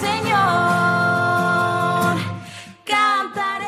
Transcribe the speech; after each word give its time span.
Señor, 0.00 0.30
cantaré. 2.84 3.66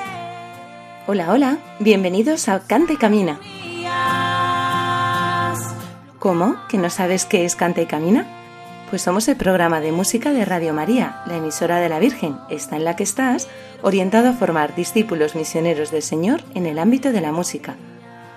Hola, 1.06 1.30
hola, 1.30 1.58
bienvenidos 1.78 2.48
a 2.48 2.60
Canta 2.60 2.94
y 2.94 2.96
Camina. 2.96 3.38
¿Cómo? 6.18 6.56
¿Que 6.68 6.78
no 6.78 6.88
sabes 6.88 7.24
qué 7.24 7.44
es 7.44 7.56
Canta 7.56 7.82
y 7.82 7.86
Camina? 7.86 8.26
Pues 8.90 9.02
somos 9.02 9.26
el 9.26 9.36
programa 9.36 9.80
de 9.80 9.90
música 9.90 10.32
de 10.32 10.44
Radio 10.44 10.72
María, 10.72 11.22
la 11.26 11.38
emisora 11.38 11.80
de 11.80 11.88
la 11.88 11.98
Virgen, 11.98 12.36
está 12.48 12.76
en 12.76 12.84
la 12.84 12.94
que 12.94 13.02
estás, 13.02 13.48
orientado 13.82 14.28
a 14.28 14.32
formar 14.34 14.76
discípulos 14.76 15.34
misioneros 15.34 15.90
del 15.90 16.02
Señor 16.02 16.42
en 16.54 16.66
el 16.66 16.78
ámbito 16.78 17.10
de 17.10 17.22
la 17.22 17.32
música. 17.32 17.74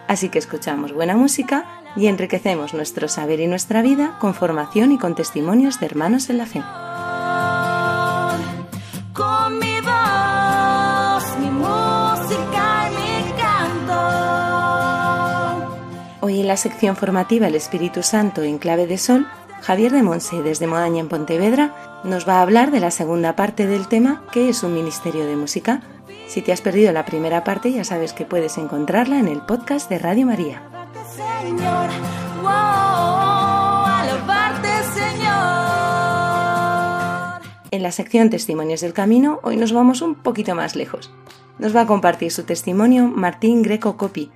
Así 0.07 0.29
que 0.29 0.39
escuchamos 0.39 0.93
buena 0.93 1.15
música 1.15 1.83
y 1.95 2.07
enriquecemos 2.07 2.73
nuestro 2.73 3.07
saber 3.07 3.39
y 3.39 3.47
nuestra 3.47 3.81
vida 3.81 4.17
con 4.19 4.33
formación 4.33 4.91
y 4.91 4.97
con 4.97 5.13
testimonios 5.13 5.79
de 5.79 5.85
hermanos 5.85 6.29
en 6.29 6.37
la 6.37 6.45
fe. 6.45 6.63
Con 9.15 9.59
mi 9.59 9.79
voz, 9.79 11.37
mi 11.39 11.49
música 11.49 12.89
y 12.89 12.95
mi 12.95 13.23
canto. 13.39 13.95
Hoy 16.19 16.41
en 16.41 16.47
la 16.47 16.57
sección 16.57 16.97
formativa 16.97 17.47
El 17.47 17.55
Espíritu 17.55 18.03
Santo 18.03 18.43
en 18.43 18.57
clave 18.57 18.87
de 18.87 18.97
sol, 18.97 19.25
Javier 19.61 19.93
de 19.93 20.03
Monse 20.03 20.43
desde 20.43 20.67
Modaña 20.67 20.99
en 20.99 21.07
Pontevedra 21.07 22.01
nos 22.03 22.27
va 22.27 22.39
a 22.39 22.41
hablar 22.41 22.71
de 22.71 22.81
la 22.81 22.91
segunda 22.91 23.37
parte 23.37 23.67
del 23.67 23.87
tema 23.87 24.21
que 24.33 24.49
es 24.49 24.63
un 24.63 24.73
ministerio 24.73 25.25
de 25.25 25.37
música. 25.37 25.81
Si 26.27 26.41
te 26.41 26.51
has 26.51 26.59
perdido 26.59 26.91
la 26.91 27.05
primera 27.05 27.45
parte 27.45 27.71
ya 27.71 27.85
sabes 27.85 28.11
que 28.11 28.25
puedes 28.25 28.57
encontrarla 28.57 29.17
en 29.17 29.29
el 29.29 29.39
podcast 29.39 29.89
de 29.89 29.97
Radio 29.97 30.25
María. 30.25 30.61
Alabarte, 30.67 30.99
Señor, 31.15 31.89
wow, 32.43 33.24
En 37.75 37.83
la 37.83 37.91
sección 37.91 38.29
Testimonios 38.29 38.79
del 38.79 38.93
Camino 38.93 39.41
hoy 39.43 39.57
nos 39.57 39.73
vamos 39.73 40.01
un 40.01 40.15
poquito 40.15 40.55
más 40.55 40.77
lejos. 40.77 41.11
Nos 41.59 41.75
va 41.75 41.81
a 41.81 41.85
compartir 41.85 42.31
su 42.31 42.43
testimonio 42.43 43.09
Martín 43.09 43.63
Greco 43.63 43.97
Copi, 43.97 44.31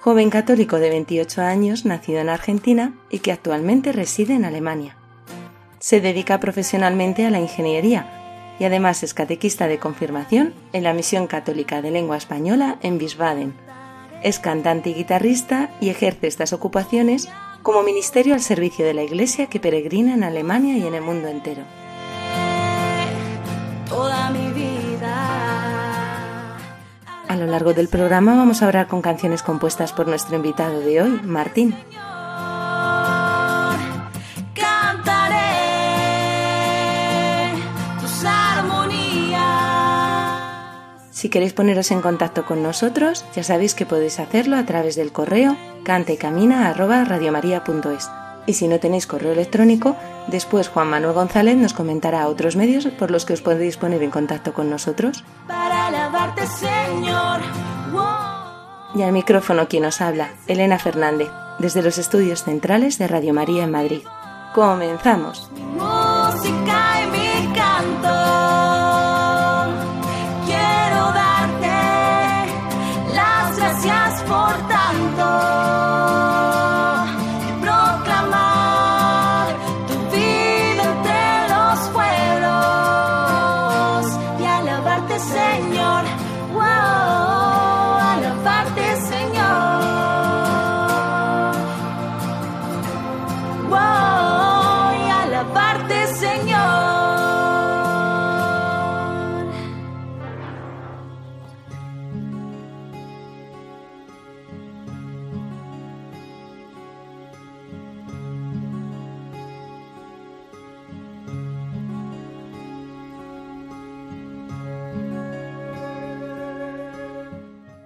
joven 0.00 0.28
católico 0.28 0.78
de 0.78 0.90
28 0.90 1.40
años 1.40 1.86
nacido 1.86 2.20
en 2.20 2.28
Argentina 2.28 2.92
y 3.08 3.20
que 3.20 3.32
actualmente 3.32 3.92
reside 3.92 4.34
en 4.34 4.44
Alemania. 4.44 4.98
Se 5.78 6.02
dedica 6.02 6.38
profesionalmente 6.38 7.24
a 7.24 7.30
la 7.30 7.40
ingeniería 7.40 8.54
y 8.60 8.64
además 8.64 9.02
es 9.02 9.14
catequista 9.14 9.68
de 9.68 9.78
confirmación 9.78 10.52
en 10.74 10.82
la 10.82 10.92
Misión 10.92 11.28
Católica 11.28 11.80
de 11.80 11.92
Lengua 11.92 12.18
Española 12.18 12.76
en 12.82 12.98
Wiesbaden. 12.98 13.54
Es 14.22 14.38
cantante 14.38 14.90
y 14.90 14.94
guitarrista 14.94 15.70
y 15.80 15.88
ejerce 15.88 16.26
estas 16.26 16.52
ocupaciones 16.52 17.30
como 17.62 17.84
ministerio 17.84 18.34
al 18.34 18.42
servicio 18.42 18.84
de 18.84 18.92
la 18.92 19.02
Iglesia 19.02 19.46
que 19.46 19.60
peregrina 19.60 20.12
en 20.12 20.24
Alemania 20.24 20.76
y 20.76 20.86
en 20.86 20.92
el 20.92 21.00
mundo 21.00 21.28
entero. 21.28 21.64
Toda 23.92 24.30
mi 24.30 24.50
vida. 24.52 25.14
A 27.28 27.36
lo 27.36 27.46
largo 27.46 27.74
del 27.74 27.88
programa 27.88 28.34
vamos 28.34 28.62
a 28.62 28.66
hablar 28.66 28.88
con 28.88 29.02
canciones 29.02 29.42
compuestas 29.42 29.92
por 29.92 30.08
nuestro 30.08 30.34
invitado 30.34 30.80
de 30.80 31.02
hoy, 31.02 31.20
Martín. 31.24 31.76
Si 41.10 41.28
queréis 41.28 41.52
poneros 41.52 41.90
en 41.90 42.00
contacto 42.00 42.46
con 42.46 42.62
nosotros, 42.62 43.26
ya 43.36 43.44
sabéis 43.44 43.74
que 43.74 43.84
podéis 43.84 44.18
hacerlo 44.18 44.56
a 44.56 44.64
través 44.64 44.96
del 44.96 45.12
correo 45.12 45.54
cantecamina@radiomaria.es. 45.84 48.21
Y 48.46 48.54
si 48.54 48.68
no 48.68 48.80
tenéis 48.80 49.06
correo 49.06 49.32
electrónico, 49.32 49.96
después 50.26 50.68
Juan 50.68 50.88
Manuel 50.88 51.14
González 51.14 51.56
nos 51.56 51.74
comentará 51.74 52.26
otros 52.28 52.56
medios 52.56 52.86
por 52.86 53.10
los 53.10 53.24
que 53.24 53.34
os 53.34 53.42
podéis 53.42 53.76
poner 53.76 54.02
en 54.02 54.10
contacto 54.10 54.52
con 54.52 54.68
nosotros. 54.68 55.24
para 55.46 55.86
alabarte, 55.86 56.46
Señor. 56.46 57.40
Wow. 57.92 58.02
Y 58.94 59.02
al 59.02 59.12
micrófono 59.12 59.68
quien 59.68 59.84
os 59.84 60.00
habla, 60.00 60.30
Elena 60.48 60.78
Fernández, 60.78 61.28
desde 61.58 61.82
los 61.82 61.98
estudios 61.98 62.42
centrales 62.44 62.98
de 62.98 63.08
Radio 63.08 63.32
María 63.32 63.64
en 63.64 63.70
Madrid. 63.70 64.02
Comenzamos. 64.54 65.50
Mi 65.54 65.62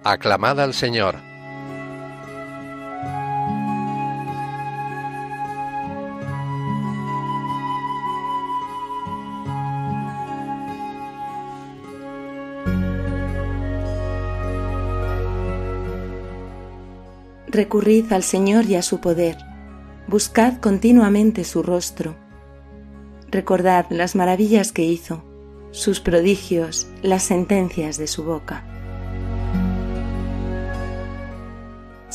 Aclamad 0.09 0.61
al 0.61 0.73
Señor. 0.73 1.15
Recurrid 17.47 18.13
al 18.13 18.23
Señor 18.23 18.63
y 18.63 18.75
a 18.75 18.81
su 18.83 19.01
poder. 19.01 19.35
Buscad 20.07 20.61
continuamente 20.61 21.43
su 21.43 21.63
rostro. 21.63 22.15
Recordad 23.29 23.87
las 23.89 24.15
maravillas 24.15 24.71
que 24.71 24.83
hizo, 24.83 25.25
sus 25.71 25.99
prodigios, 25.99 26.87
las 27.01 27.23
sentencias 27.23 27.97
de 27.97 28.07
su 28.07 28.23
boca. 28.23 28.76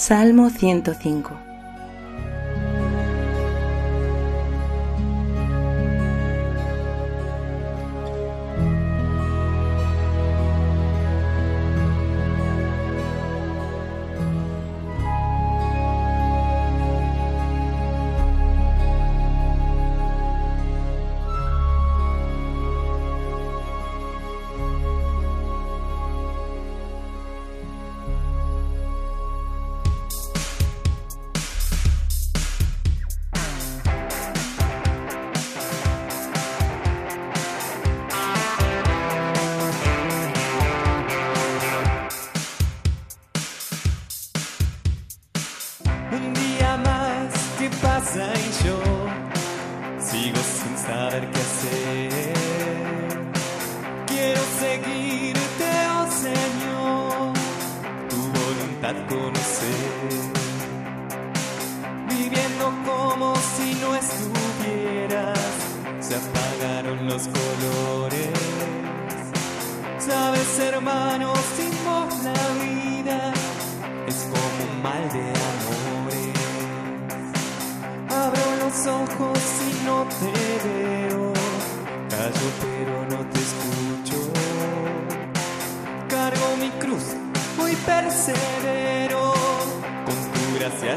Salmo 0.05 0.51
105 0.51 1.42
viviendo 62.09 62.65
como 62.85 63.35
si 63.37 63.75
no 63.75 63.95
estuvieras, 63.95 65.39
se 66.01 66.17
apagaron 66.17 67.07
los 67.09 67.23
colores. 67.29 67.52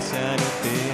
Gracia 0.06 0.20
ya 0.20 0.36
no 0.38 0.85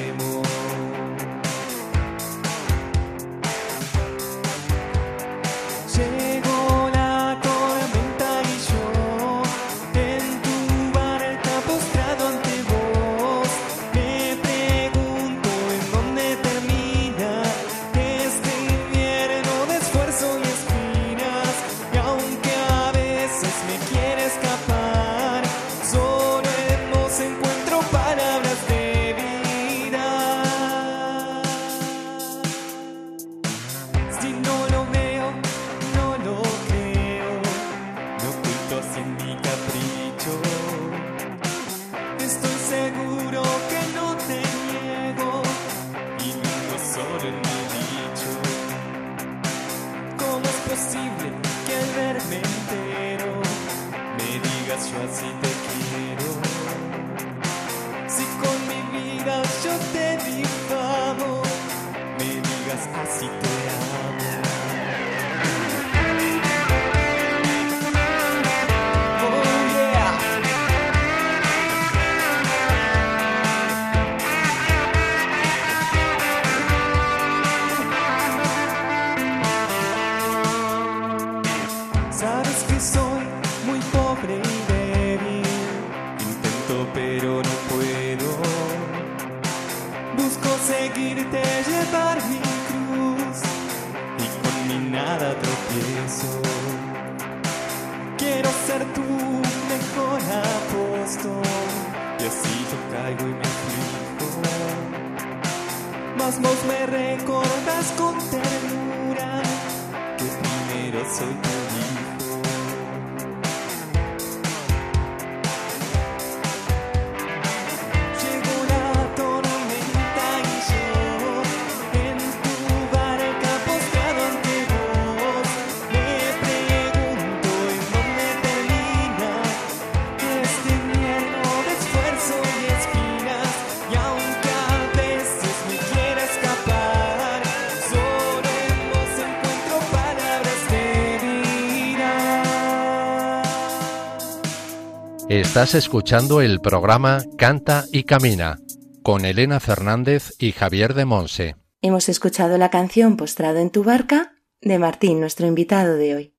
Estás 145.51 145.75
escuchando 145.75 146.39
el 146.39 146.61
programa 146.61 147.25
Canta 147.37 147.83
y 147.91 148.03
Camina 148.03 148.59
con 149.03 149.25
Elena 149.25 149.59
Fernández 149.59 150.31
y 150.39 150.53
Javier 150.53 150.93
de 150.93 151.03
Monse. 151.03 151.57
Hemos 151.81 152.07
escuchado 152.07 152.57
la 152.57 152.69
canción 152.69 153.17
Postrado 153.17 153.59
en 153.59 153.69
tu 153.69 153.83
barca 153.83 154.31
de 154.61 154.79
Martín, 154.79 155.19
nuestro 155.19 155.47
invitado 155.47 155.97
de 155.97 156.15
hoy. 156.15 156.33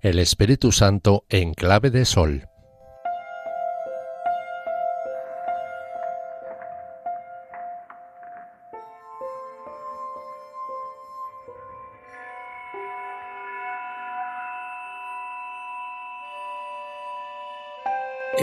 El 0.00 0.18
Espíritu 0.18 0.72
Santo 0.72 1.24
en 1.28 1.54
clave 1.54 1.90
de 1.90 2.04
sol. 2.04 2.49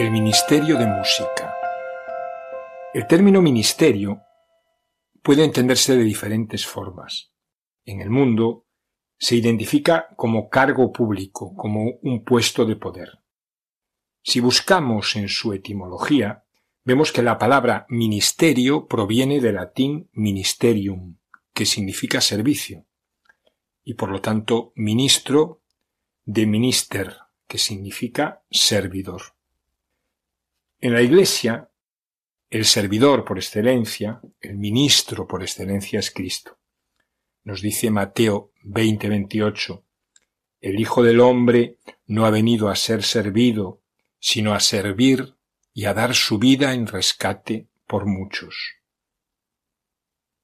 El 0.07 0.13
Ministerio 0.13 0.77
de 0.77 0.87
Música. 0.87 1.53
El 2.93 3.07
término 3.07 3.41
ministerio 3.41 4.21
puede 5.21 5.43
entenderse 5.43 5.97
de 5.97 6.03
diferentes 6.05 6.65
formas. 6.65 7.33
En 7.83 7.99
el 7.99 8.09
mundo 8.09 8.67
se 9.19 9.35
identifica 9.35 10.07
como 10.15 10.47
cargo 10.47 10.93
público, 10.93 11.53
como 11.57 11.99
un 12.01 12.23
puesto 12.23 12.65
de 12.65 12.77
poder. 12.77 13.19
Si 14.23 14.39
buscamos 14.39 15.17
en 15.17 15.27
su 15.27 15.51
etimología, 15.51 16.45
vemos 16.85 17.11
que 17.11 17.21
la 17.21 17.37
palabra 17.37 17.85
ministerio 17.89 18.87
proviene 18.87 19.41
del 19.41 19.55
latín 19.55 20.09
ministerium, 20.13 21.17
que 21.53 21.65
significa 21.65 22.21
servicio, 22.21 22.85
y 23.83 23.95
por 23.95 24.09
lo 24.09 24.21
tanto 24.21 24.71
ministro 24.73 25.63
de 26.23 26.45
minister, 26.45 27.17
que 27.45 27.57
significa 27.57 28.45
servidor. 28.49 29.36
En 30.79 30.93
la 30.93 31.01
Iglesia, 31.01 31.71
el 32.51 32.65
servidor 32.65 33.25
por 33.25 33.39
excelencia, 33.39 34.21
el 34.39 34.57
ministro 34.57 35.27
por 35.27 35.41
excelencia 35.41 35.97
es 35.97 36.11
Cristo. 36.11 36.59
Nos 37.43 37.61
dice 37.61 37.89
Mateo 37.89 38.51
20:28, 38.63 39.83
el 40.61 40.79
Hijo 40.79 41.01
del 41.01 41.19
Hombre 41.19 41.79
no 42.05 42.27
ha 42.27 42.29
venido 42.29 42.69
a 42.69 42.75
ser 42.75 43.01
servido, 43.01 43.81
sino 44.19 44.53
a 44.53 44.59
servir 44.59 45.35
y 45.73 45.85
a 45.85 45.95
dar 45.95 46.13
su 46.13 46.37
vida 46.37 46.75
en 46.75 46.85
rescate 46.85 47.69
por 47.87 48.05
muchos. 48.05 48.75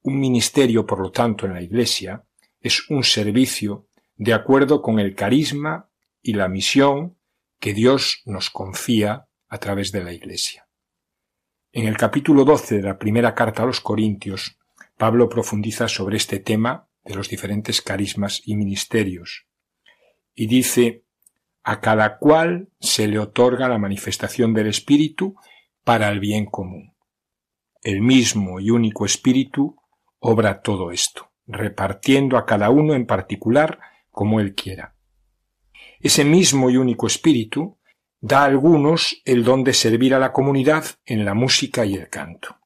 Un 0.02 0.20
ministerio, 0.20 0.88
por 0.88 1.00
lo 1.00 1.12
tanto, 1.12 1.46
en 1.46 1.54
la 1.54 1.62
Iglesia 1.62 2.26
es 2.60 2.90
un 2.90 3.04
servicio 3.04 3.88
de 4.16 4.34
acuerdo 4.34 4.82
con 4.82 5.00
el 5.00 5.14
carisma 5.14 5.92
y 6.24 6.34
la 6.34 6.48
misión 6.48 7.20
que 7.60 7.76
Dios 7.76 8.24
nos 8.26 8.50
confía 8.50 9.28
a 9.54 9.60
través 9.60 9.92
de 9.92 10.04
la 10.04 10.12
Iglesia. 10.12 10.68
En 11.72 11.86
el 11.86 11.96
capítulo 11.96 12.44
12 12.44 12.78
de 12.78 12.82
la 12.82 12.98
primera 12.98 13.36
carta 13.36 13.62
a 13.62 13.68
los 13.68 13.82
Corintios, 13.82 14.58
Pablo 14.98 15.30
profundiza 15.30 15.88
sobre 15.88 16.18
este 16.18 16.40
tema 16.40 16.90
de 17.04 17.14
los 17.14 17.30
diferentes 17.30 17.80
carismas 17.84 18.42
y 18.46 18.56
ministerios 18.56 19.46
y 20.34 20.48
dice 20.48 21.06
a 21.62 21.82
cada 21.82 22.18
cual 22.18 22.70
se 22.80 23.08
le 23.08 23.20
otorga 23.20 23.70
la 23.70 23.78
manifestación 23.78 24.56
del 24.56 24.70
Espíritu 24.70 25.36
para 25.84 26.10
el 26.10 26.20
bien 26.20 26.48
común. 26.48 26.96
El 27.84 28.02
mismo 28.02 28.60
y 28.60 28.72
único 28.72 29.06
Espíritu 29.06 29.78
obra 30.18 30.64
todo 30.64 30.90
esto, 30.90 31.32
repartiendo 31.46 32.38
a 32.38 32.48
cada 32.48 32.72
uno 32.72 32.96
en 32.96 33.06
particular 33.06 33.78
como 34.10 34.40
él 34.40 34.56
quiera. 34.56 34.96
Ese 36.00 36.26
mismo 36.26 36.72
y 36.72 36.78
único 36.78 37.06
Espíritu 37.06 37.78
da 38.24 38.44
a 38.44 38.46
algunos 38.46 39.22
el 39.26 39.44
don 39.44 39.66
de 39.66 39.74
servir 39.74 40.14
a 40.16 40.20
la 40.20 40.32
comunidad 40.32 40.86
en 41.06 41.26
la 41.26 41.34
música 41.34 41.86
y 41.86 41.96
el 41.96 42.08
canto. 42.08 42.58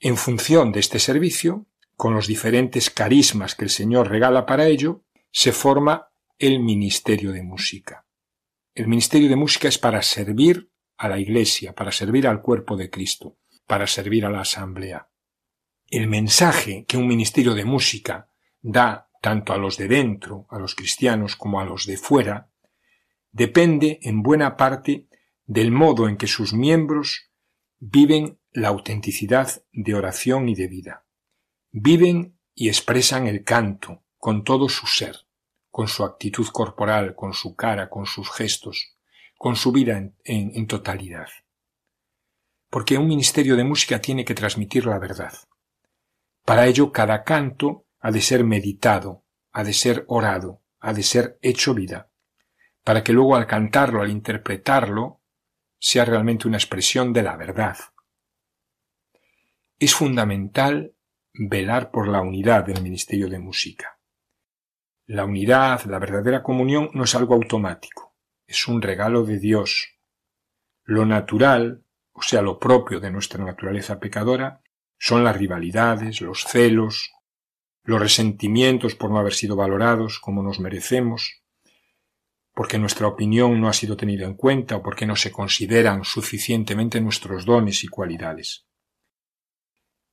En 0.00 0.16
función 0.16 0.72
de 0.72 0.80
este 0.80 0.98
servicio, 0.98 1.66
con 1.94 2.14
los 2.14 2.26
diferentes 2.26 2.88
carismas 2.88 3.54
que 3.54 3.64
el 3.64 3.70
Señor 3.70 4.08
regala 4.08 4.46
para 4.46 4.66
ello, 4.66 5.02
se 5.30 5.52
forma 5.52 6.08
el 6.38 6.58
ministerio 6.60 7.32
de 7.32 7.42
música. 7.42 8.06
El 8.74 8.88
ministerio 8.88 9.28
de 9.28 9.36
música 9.36 9.68
es 9.68 9.76
para 9.76 10.00
servir 10.00 10.70
a 10.96 11.06
la 11.06 11.18
Iglesia, 11.18 11.74
para 11.74 11.92
servir 11.92 12.26
al 12.26 12.40
cuerpo 12.40 12.74
de 12.74 12.88
Cristo, 12.88 13.36
para 13.66 13.86
servir 13.86 14.24
a 14.24 14.30
la 14.30 14.40
asamblea. 14.40 15.10
El 15.90 16.08
mensaje 16.08 16.86
que 16.88 16.96
un 16.96 17.06
ministerio 17.06 17.52
de 17.52 17.66
música 17.66 18.30
da 18.62 19.10
tanto 19.20 19.52
a 19.52 19.58
los 19.58 19.76
de 19.76 19.88
dentro, 19.88 20.46
a 20.48 20.58
los 20.58 20.74
cristianos, 20.74 21.36
como 21.36 21.60
a 21.60 21.66
los 21.66 21.84
de 21.84 21.98
fuera, 21.98 22.51
depende 23.32 23.98
en 24.02 24.22
buena 24.22 24.56
parte 24.56 25.08
del 25.46 25.72
modo 25.72 26.08
en 26.08 26.16
que 26.16 26.26
sus 26.26 26.52
miembros 26.52 27.30
viven 27.78 28.38
la 28.52 28.68
autenticidad 28.68 29.64
de 29.72 29.94
oración 29.94 30.48
y 30.48 30.54
de 30.54 30.68
vida. 30.68 31.06
Viven 31.70 32.38
y 32.54 32.68
expresan 32.68 33.26
el 33.26 33.42
canto 33.42 34.04
con 34.18 34.44
todo 34.44 34.68
su 34.68 34.86
ser, 34.86 35.16
con 35.70 35.88
su 35.88 36.04
actitud 36.04 36.46
corporal, 36.52 37.16
con 37.16 37.32
su 37.32 37.56
cara, 37.56 37.88
con 37.88 38.06
sus 38.06 38.30
gestos, 38.30 38.94
con 39.36 39.56
su 39.56 39.72
vida 39.72 40.12
en, 40.22 40.66
totalidad. 40.68 41.26
Porque 42.70 42.98
un 42.98 43.08
ministerio 43.08 43.56
de 43.56 43.64
música 43.64 44.00
tiene 44.00 44.24
que 44.24 44.34
transmitir 44.34 44.86
la 44.86 44.98
verdad. 45.00 45.32
Para 46.44 46.66
ello 46.66 46.92
cada 46.92 47.24
canto 47.24 47.86
ha 47.98 48.12
de 48.12 48.20
ser 48.20 48.44
meditado, 48.44 49.24
ha 49.50 49.64
de 49.64 49.72
ser 49.72 50.04
orado, 50.06 50.62
ha 50.78 50.92
de 50.92 51.02
ser 51.02 51.38
hecho 51.42 51.74
vida, 51.74 52.11
para 52.84 53.04
que 53.04 53.12
luego 53.12 53.36
al 53.36 53.46
cantarlo, 53.46 54.02
al 54.02 54.10
interpretarlo, 54.10 55.20
sea 55.78 56.04
realmente 56.04 56.48
una 56.48 56.56
expresión 56.56 57.12
de 57.12 57.22
la 57.22 57.36
verdad. 57.36 57.76
Es 59.78 59.94
fundamental 59.94 60.94
velar 61.34 61.90
por 61.90 62.08
la 62.08 62.20
unidad 62.20 62.64
del 62.64 62.82
Ministerio 62.82 63.28
de 63.28 63.38
Música. 63.38 63.98
La 65.06 65.24
unidad, 65.24 65.84
la 65.84 65.98
verdadera 65.98 66.42
comunión 66.42 66.90
no 66.94 67.04
es 67.04 67.14
algo 67.14 67.34
automático, 67.34 68.14
es 68.46 68.68
un 68.68 68.80
regalo 68.80 69.24
de 69.24 69.38
Dios. 69.38 69.98
Lo 70.84 71.04
natural, 71.04 71.84
o 72.12 72.22
sea, 72.22 72.42
lo 72.42 72.58
propio 72.58 73.00
de 73.00 73.10
nuestra 73.10 73.44
naturaleza 73.44 73.98
pecadora, 73.98 74.62
son 74.98 75.24
las 75.24 75.36
rivalidades, 75.36 76.20
los 76.20 76.44
celos, 76.44 77.10
los 77.82 78.00
resentimientos 78.00 78.94
por 78.94 79.10
no 79.10 79.18
haber 79.18 79.34
sido 79.34 79.56
valorados 79.56 80.20
como 80.20 80.44
nos 80.44 80.60
merecemos, 80.60 81.41
porque 82.54 82.78
nuestra 82.78 83.06
opinión 83.06 83.60
no 83.60 83.68
ha 83.68 83.72
sido 83.72 83.96
tenida 83.96 84.26
en 84.26 84.34
cuenta 84.34 84.76
o 84.76 84.82
porque 84.82 85.06
no 85.06 85.16
se 85.16 85.32
consideran 85.32 86.04
suficientemente 86.04 87.00
nuestros 87.00 87.44
dones 87.44 87.82
y 87.84 87.88
cualidades. 87.88 88.66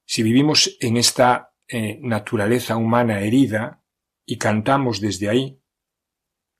Si 0.06 0.24
vivimos 0.24 0.78
en 0.80 0.98
esta 0.98 1.54
eh, 1.68 2.00
naturaleza 2.02 2.78
humana 2.78 3.22
herida 3.22 3.84
y 4.26 4.38
cantamos 4.38 5.02
desde 5.02 5.30
ahí, 5.30 5.62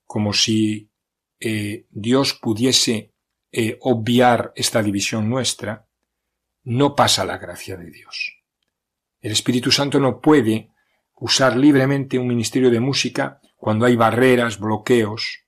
como 0.06 0.34
si 0.34 0.92
eh, 1.40 1.88
Dios 1.90 2.34
pudiese 2.34 3.14
eh, 3.52 3.78
obviar 3.82 4.52
esta 4.56 4.84
división 4.84 5.30
nuestra, 5.30 5.88
no 6.64 6.96
pasa 6.96 7.26
la 7.26 7.38
gracia 7.38 7.78
de 7.78 7.90
Dios. 7.90 8.44
El 9.22 9.32
Espíritu 9.32 9.72
Santo 9.72 10.00
no 10.00 10.20
puede 10.20 10.72
usar 11.16 11.56
libremente 11.58 12.20
un 12.20 12.28
ministerio 12.28 12.70
de 12.70 12.80
música 12.80 13.40
cuando 13.56 13.86
hay 13.86 13.96
barreras, 13.96 14.60
bloqueos, 14.60 15.46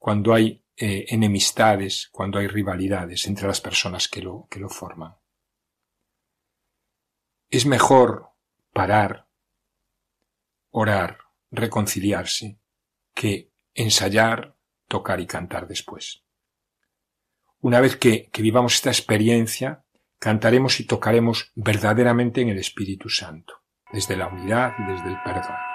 cuando 0.00 0.32
hay 0.32 0.64
eh, 0.76 1.04
enemistades, 1.08 2.08
cuando 2.10 2.38
hay 2.38 2.48
rivalidades 2.48 3.26
entre 3.26 3.46
las 3.46 3.60
personas 3.60 4.08
que 4.08 4.22
lo, 4.22 4.48
que 4.50 4.58
lo 4.58 4.70
forman. 4.70 5.14
Es 7.50 7.66
mejor 7.66 8.30
parar, 8.72 9.28
orar, 10.70 11.18
reconciliarse, 11.50 12.58
que 13.14 13.52
ensayar, 13.74 14.56
tocar 14.88 15.20
y 15.20 15.26
cantar 15.26 15.68
después. 15.68 16.24
Una 17.60 17.80
vez 17.80 17.96
que, 17.96 18.30
que 18.30 18.40
vivamos 18.40 18.76
esta 18.76 18.88
experiencia, 18.88 19.84
cantaremos 20.18 20.80
y 20.80 20.86
tocaremos 20.86 21.52
verdaderamente 21.54 22.40
en 22.40 22.48
el 22.48 22.58
Espíritu 22.58 23.10
Santo, 23.10 23.52
desde 23.92 24.16
la 24.16 24.28
unidad 24.28 24.72
y 24.78 24.90
desde 24.90 25.10
el 25.10 25.22
perdón. 25.22 25.69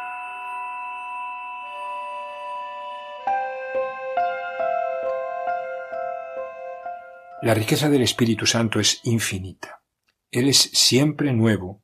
La 7.45 7.53
riqueza 7.53 7.89
del 7.89 8.01
Espíritu 8.01 8.47
Santo 8.47 8.79
es 8.79 9.01
infinita. 9.03 9.83
Él 10.31 10.49
es 10.49 10.57
siempre 10.57 11.31
nuevo, 11.31 11.83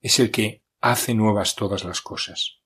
es 0.00 0.18
el 0.18 0.32
que 0.32 0.64
hace 0.80 1.14
nuevas 1.14 1.54
todas 1.54 1.84
las 1.84 2.00
cosas. 2.00 2.56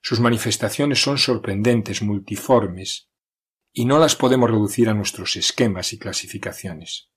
Sus 0.00 0.18
manifestaciones 0.18 1.02
son 1.02 1.18
sorprendentes, 1.18 2.00
multiformes, 2.00 3.10
y 3.70 3.84
no 3.84 3.98
las 3.98 4.16
podemos 4.16 4.50
reducir 4.50 4.88
a 4.88 4.94
nuestros 4.94 5.36
esquemas 5.36 5.92
y 5.92 5.98
clasificaciones. 5.98 7.10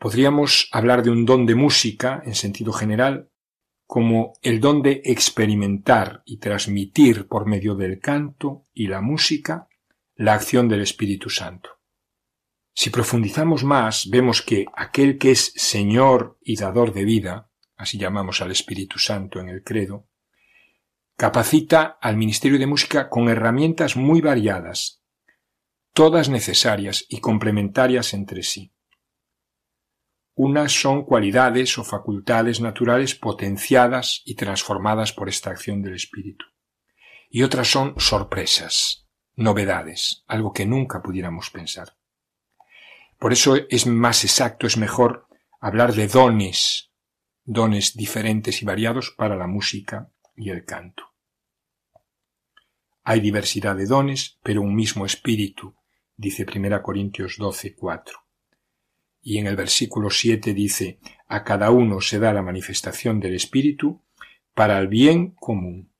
Podríamos 0.00 0.68
hablar 0.72 1.04
de 1.04 1.10
un 1.10 1.24
don 1.24 1.46
de 1.46 1.54
música, 1.54 2.20
en 2.26 2.34
sentido 2.34 2.72
general, 2.72 3.30
como 3.86 4.32
el 4.42 4.58
don 4.58 4.82
de 4.82 5.02
experimentar 5.04 6.24
y 6.24 6.38
transmitir 6.38 7.28
por 7.28 7.46
medio 7.46 7.76
del 7.76 8.00
canto 8.00 8.64
y 8.72 8.88
la 8.88 9.00
música 9.00 9.68
la 10.16 10.34
acción 10.34 10.68
del 10.68 10.80
Espíritu 10.80 11.30
Santo. 11.30 11.74
Si 12.76 12.90
profundizamos 12.90 13.62
más, 13.62 14.10
vemos 14.10 14.42
que 14.42 14.66
aquel 14.74 15.16
que 15.16 15.30
es 15.30 15.52
Señor 15.54 16.38
y 16.42 16.56
dador 16.56 16.92
de 16.92 17.04
vida, 17.04 17.50
así 17.76 17.98
llamamos 17.98 18.42
al 18.42 18.50
Espíritu 18.50 18.98
Santo 18.98 19.38
en 19.38 19.48
el 19.48 19.62
credo, 19.62 20.08
capacita 21.16 21.98
al 22.00 22.16
Ministerio 22.16 22.58
de 22.58 22.66
Música 22.66 23.08
con 23.08 23.28
herramientas 23.28 23.96
muy 23.96 24.20
variadas, 24.20 25.02
todas 25.92 26.28
necesarias 26.28 27.06
y 27.08 27.20
complementarias 27.20 28.12
entre 28.12 28.42
sí. 28.42 28.72
Unas 30.34 30.72
son 30.72 31.04
cualidades 31.04 31.78
o 31.78 31.84
facultades 31.84 32.60
naturales 32.60 33.14
potenciadas 33.14 34.20
y 34.24 34.34
transformadas 34.34 35.12
por 35.12 35.28
esta 35.28 35.50
acción 35.50 35.80
del 35.80 35.94
Espíritu. 35.94 36.44
Y 37.30 37.44
otras 37.44 37.68
son 37.70 37.94
sorpresas, 37.98 39.06
novedades, 39.36 40.24
algo 40.26 40.52
que 40.52 40.66
nunca 40.66 41.00
pudiéramos 41.00 41.50
pensar. 41.50 41.96
Por 43.24 43.32
eso 43.32 43.56
es 43.70 43.86
más 43.86 44.22
exacto, 44.24 44.66
es 44.66 44.76
mejor 44.76 45.28
hablar 45.58 45.94
de 45.94 46.08
dones, 46.08 46.90
dones 47.42 47.96
diferentes 47.96 48.60
y 48.60 48.66
variados 48.66 49.14
para 49.16 49.34
la 49.34 49.46
música 49.46 50.10
y 50.36 50.50
el 50.50 50.66
canto. 50.66 51.04
Hay 53.02 53.20
diversidad 53.20 53.76
de 53.76 53.86
dones, 53.86 54.38
pero 54.42 54.60
un 54.60 54.74
mismo 54.74 55.06
espíritu, 55.06 55.74
dice 56.14 56.44
1 56.44 56.82
Corintios 56.82 57.36
12, 57.38 57.74
4. 57.74 58.18
Y 59.22 59.38
en 59.38 59.46
el 59.46 59.56
versículo 59.56 60.10
7 60.10 60.52
dice, 60.52 60.98
a 61.26 61.44
cada 61.44 61.70
uno 61.70 62.02
se 62.02 62.18
da 62.18 62.30
la 62.34 62.42
manifestación 62.42 63.20
del 63.20 63.36
espíritu 63.36 64.02
para 64.52 64.78
el 64.78 64.88
bien 64.88 65.30
común. 65.30 65.90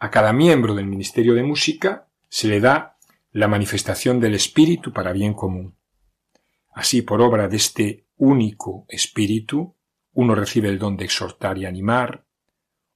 A 0.00 0.10
cada 0.10 0.32
miembro 0.32 0.74
del 0.74 0.86
Ministerio 0.86 1.34
de 1.34 1.44
Música 1.44 2.08
se 2.28 2.48
le 2.48 2.58
da 2.58 2.96
la 3.36 3.48
manifestación 3.48 4.18
del 4.18 4.34
Espíritu 4.34 4.94
para 4.94 5.12
bien 5.12 5.34
común. 5.34 5.75
Así, 6.76 7.00
por 7.00 7.22
obra 7.22 7.48
de 7.48 7.56
este 7.56 8.04
único 8.18 8.84
Espíritu, 8.90 9.74
uno 10.12 10.34
recibe 10.34 10.68
el 10.68 10.78
don 10.78 10.94
de 10.98 11.06
exhortar 11.06 11.56
y 11.56 11.64
animar, 11.64 12.26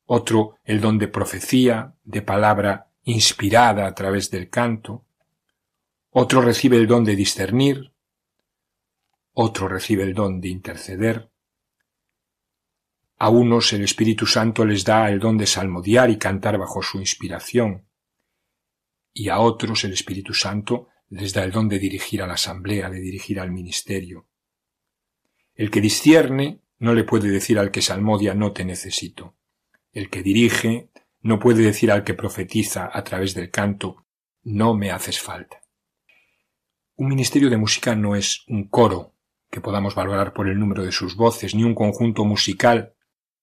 otro 0.05 0.57
el 0.65 0.83
don 0.83 0.99
de 0.99 1.09
profecía, 1.09 1.95
de 2.05 2.21
palabra 2.21 2.91
inspirada 3.05 3.87
a 3.87 3.95
través 3.95 4.31
del 4.31 4.51
canto, 4.51 5.07
otro 6.11 6.43
recibe 6.43 6.77
el 6.77 6.87
don 6.87 7.05
de 7.05 7.17
discernir, 7.17 7.95
otro 9.33 9.67
recibe 9.67 10.03
el 10.03 10.13
don 10.13 10.43
de 10.43 10.49
interceder, 10.51 11.31
a 13.17 13.31
unos 13.31 13.73
el 13.73 13.83
Espíritu 13.83 14.27
Santo 14.27 14.67
les 14.67 14.85
da 14.85 15.09
el 15.09 15.19
don 15.19 15.39
de 15.39 15.47
salmodiar 15.47 16.11
y 16.11 16.19
cantar 16.19 16.59
bajo 16.59 16.83
su 16.83 16.99
inspiración, 16.99 17.87
y 19.15 19.31
a 19.31 19.39
otros 19.39 19.85
el 19.85 19.95
Espíritu 19.95 20.35
Santo 20.35 20.90
les 21.11 21.33
da 21.35 21.45
el 21.45 21.51
don 21.51 21.69
de 21.69 21.79
dirigir 21.79 22.23
a 22.23 22.27
la 22.27 22.35
asamblea, 22.35 22.89
de 22.89 23.01
dirigir 23.01 23.41
al 23.41 23.51
ministerio. 23.51 24.27
El 25.55 25.71
que 25.71 25.81
discierne 25.81 26.61
no 26.79 26.95
le 26.95 27.05
puede 27.05 27.29
decir 27.29 27.59
al 27.59 27.71
que 27.71 27.83
salmodia 27.83 28.35
no 28.35 28.53
te 28.53 28.65
necesito. 28.65 29.37
El 29.93 30.09
que 30.09 30.23
dirige 30.23 30.89
no 31.21 31.39
puede 31.39 31.63
decir 31.63 31.91
al 31.91 32.05
que 32.05 32.15
profetiza 32.15 32.89
a 32.91 33.05
través 33.05 33.35
del 33.35 33.51
canto 33.51 34.07
no 34.43 34.75
me 34.75 34.91
haces 34.91 35.21
falta. 35.21 35.61
Un 36.97 37.09
ministerio 37.09 37.51
de 37.51 37.57
música 37.57 37.95
no 37.95 38.15
es 38.15 38.45
un 38.47 38.69
coro 38.69 39.15
que 39.51 39.61
podamos 39.61 39.95
valorar 39.95 40.33
por 40.33 40.49
el 40.49 40.59
número 40.59 40.85
de 40.85 40.93
sus 40.93 41.17
voces, 41.17 41.55
ni 41.55 41.65
un 41.65 41.75
conjunto 41.75 42.25
musical 42.25 42.95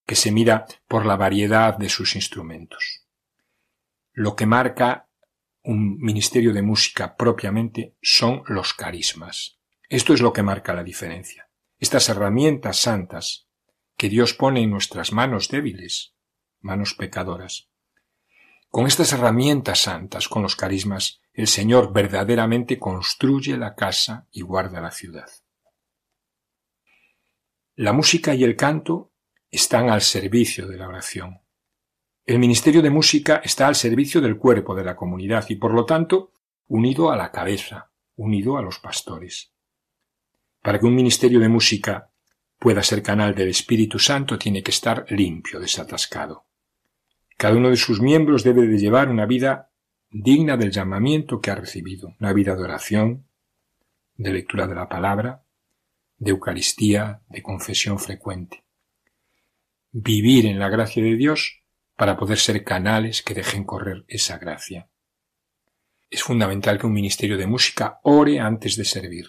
que 0.05 0.15
se 0.15 0.31
mira 0.31 0.65
por 0.87 1.05
la 1.05 1.17
variedad 1.17 1.77
de 1.77 1.89
sus 1.89 2.15
instrumentos. 2.15 3.05
Lo 4.13 4.35
que 4.35 4.45
marca 4.45 5.06
un 5.67 5.97
ministerio 5.99 6.53
de 6.53 6.61
música 6.61 7.17
propiamente 7.17 7.97
son 8.01 8.41
los 8.47 8.73
carismas. 8.73 9.59
Esto 9.89 10.13
es 10.13 10.21
lo 10.21 10.31
que 10.31 10.41
marca 10.41 10.73
la 10.73 10.81
diferencia. 10.81 11.49
Estas 11.77 12.07
herramientas 12.07 12.79
santas 12.79 13.49
que 13.97 14.07
Dios 14.07 14.33
pone 14.33 14.61
en 14.61 14.69
nuestras 14.69 15.11
manos 15.11 15.49
débiles, 15.49 16.13
manos 16.61 16.93
pecadoras. 16.93 17.67
Con 18.69 18.87
estas 18.87 19.11
herramientas 19.11 19.79
santas, 19.79 20.29
con 20.29 20.41
los 20.41 20.55
carismas, 20.55 21.19
el 21.33 21.47
Señor 21.47 21.91
verdaderamente 21.91 22.79
construye 22.79 23.57
la 23.57 23.75
casa 23.75 24.25
y 24.31 24.43
guarda 24.43 24.79
la 24.79 24.91
ciudad. 24.91 25.29
La 27.75 27.91
música 27.91 28.33
y 28.35 28.45
el 28.45 28.55
canto 28.55 29.11
están 29.51 29.89
al 29.89 30.01
servicio 30.01 30.65
de 30.65 30.77
la 30.77 30.87
oración. 30.87 31.41
El 32.27 32.39
ministerio 32.39 32.81
de 32.81 32.89
música 32.89 33.41
está 33.41 33.69
al 33.69 33.75
servicio 33.75 34.19
del 34.19 34.35
cuerpo 34.35 34.75
de 34.75 34.83
la 34.83 34.97
comunidad 34.97 35.45
y 35.47 35.55
por 35.55 35.73
lo 35.73 35.85
tanto 35.85 36.33
unido 36.67 37.09
a 37.09 37.15
la 37.15 37.31
cabeza, 37.31 37.89
unido 38.17 38.57
a 38.57 38.61
los 38.61 38.79
pastores. 38.79 39.53
Para 40.61 40.77
que 40.77 40.87
un 40.87 40.93
ministerio 40.93 41.39
de 41.39 41.47
música 41.47 42.11
pueda 42.59 42.83
ser 42.83 43.01
canal 43.01 43.33
del 43.33 43.47
Espíritu 43.47 43.97
Santo 43.97 44.37
tiene 44.37 44.61
que 44.61 44.71
estar 44.71 45.05
limpio, 45.07 45.57
desatascado. 45.61 46.43
Cada 47.37 47.55
uno 47.55 47.69
de 47.69 47.77
sus 47.77 48.01
miembros 48.01 48.43
debe 48.43 48.67
de 48.67 48.77
llevar 48.77 49.07
una 49.07 49.25
vida 49.25 49.71
digna 50.11 50.57
del 50.57 50.71
llamamiento 50.71 51.39
que 51.39 51.51
ha 51.51 51.55
recibido, 51.55 52.13
una 52.19 52.33
vida 52.33 52.57
de 52.57 52.63
oración, 52.63 53.25
de 54.17 54.33
lectura 54.33 54.67
de 54.67 54.75
la 54.75 54.89
palabra, 54.89 55.45
de 56.17 56.31
Eucaristía, 56.31 57.21
de 57.29 57.41
confesión 57.41 57.97
frecuente. 57.99 58.65
Vivir 59.93 60.45
en 60.45 60.59
la 60.59 60.67
gracia 60.67 61.01
de 61.01 61.15
Dios 61.15 61.63
para 61.97 62.15
poder 62.15 62.37
ser 62.37 62.63
canales 62.63 63.23
que 63.23 63.33
dejen 63.33 63.65
correr 63.65 64.05
esa 64.07 64.37
gracia. 64.37 64.89
Es 66.09 66.23
fundamental 66.23 66.79
que 66.79 66.85
un 66.85 66.93
ministerio 66.93 67.37
de 67.37 67.47
música 67.47 67.99
ore 68.03 68.39
antes 68.39 68.77
de 68.77 68.85
servir, 68.85 69.25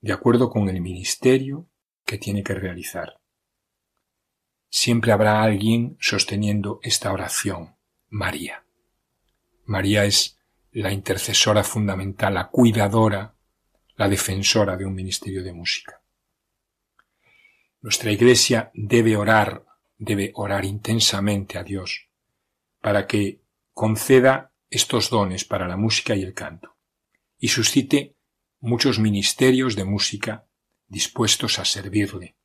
de 0.00 0.12
acuerdo 0.12 0.50
con 0.50 0.68
el 0.68 0.80
ministerio 0.80 1.66
que 2.04 2.18
tiene 2.18 2.44
que 2.44 2.54
realizar. 2.54 3.20
Siempre 4.68 5.12
habrá 5.12 5.42
alguien 5.42 5.96
sosteniendo 5.98 6.78
esta 6.82 7.12
oración, 7.12 7.76
María. 8.10 8.64
María 9.64 10.04
es 10.04 10.38
la 10.72 10.92
intercesora 10.92 11.64
fundamental, 11.64 12.34
la 12.34 12.48
cuidadora, 12.48 13.34
la 13.96 14.08
defensora 14.08 14.76
de 14.76 14.84
un 14.84 14.94
ministerio 14.94 15.42
de 15.42 15.52
música. 15.52 16.02
Nuestra 17.80 18.10
Iglesia 18.10 18.70
debe 18.74 19.16
orar, 19.16 19.64
debe 20.04 20.32
orar 20.34 20.64
intensamente 20.64 21.58
a 21.58 21.64
Dios 21.64 22.08
para 22.80 23.06
que 23.06 23.40
conceda 23.72 24.52
estos 24.70 25.10
dones 25.10 25.44
para 25.44 25.66
la 25.66 25.76
música 25.76 26.14
y 26.14 26.22
el 26.22 26.34
canto 26.34 26.76
y 27.38 27.48
suscite 27.48 28.16
muchos 28.60 28.98
ministerios 28.98 29.76
de 29.76 29.84
música 29.84 30.46
dispuestos 30.86 31.58
a 31.58 31.64
servirle. 31.64 32.36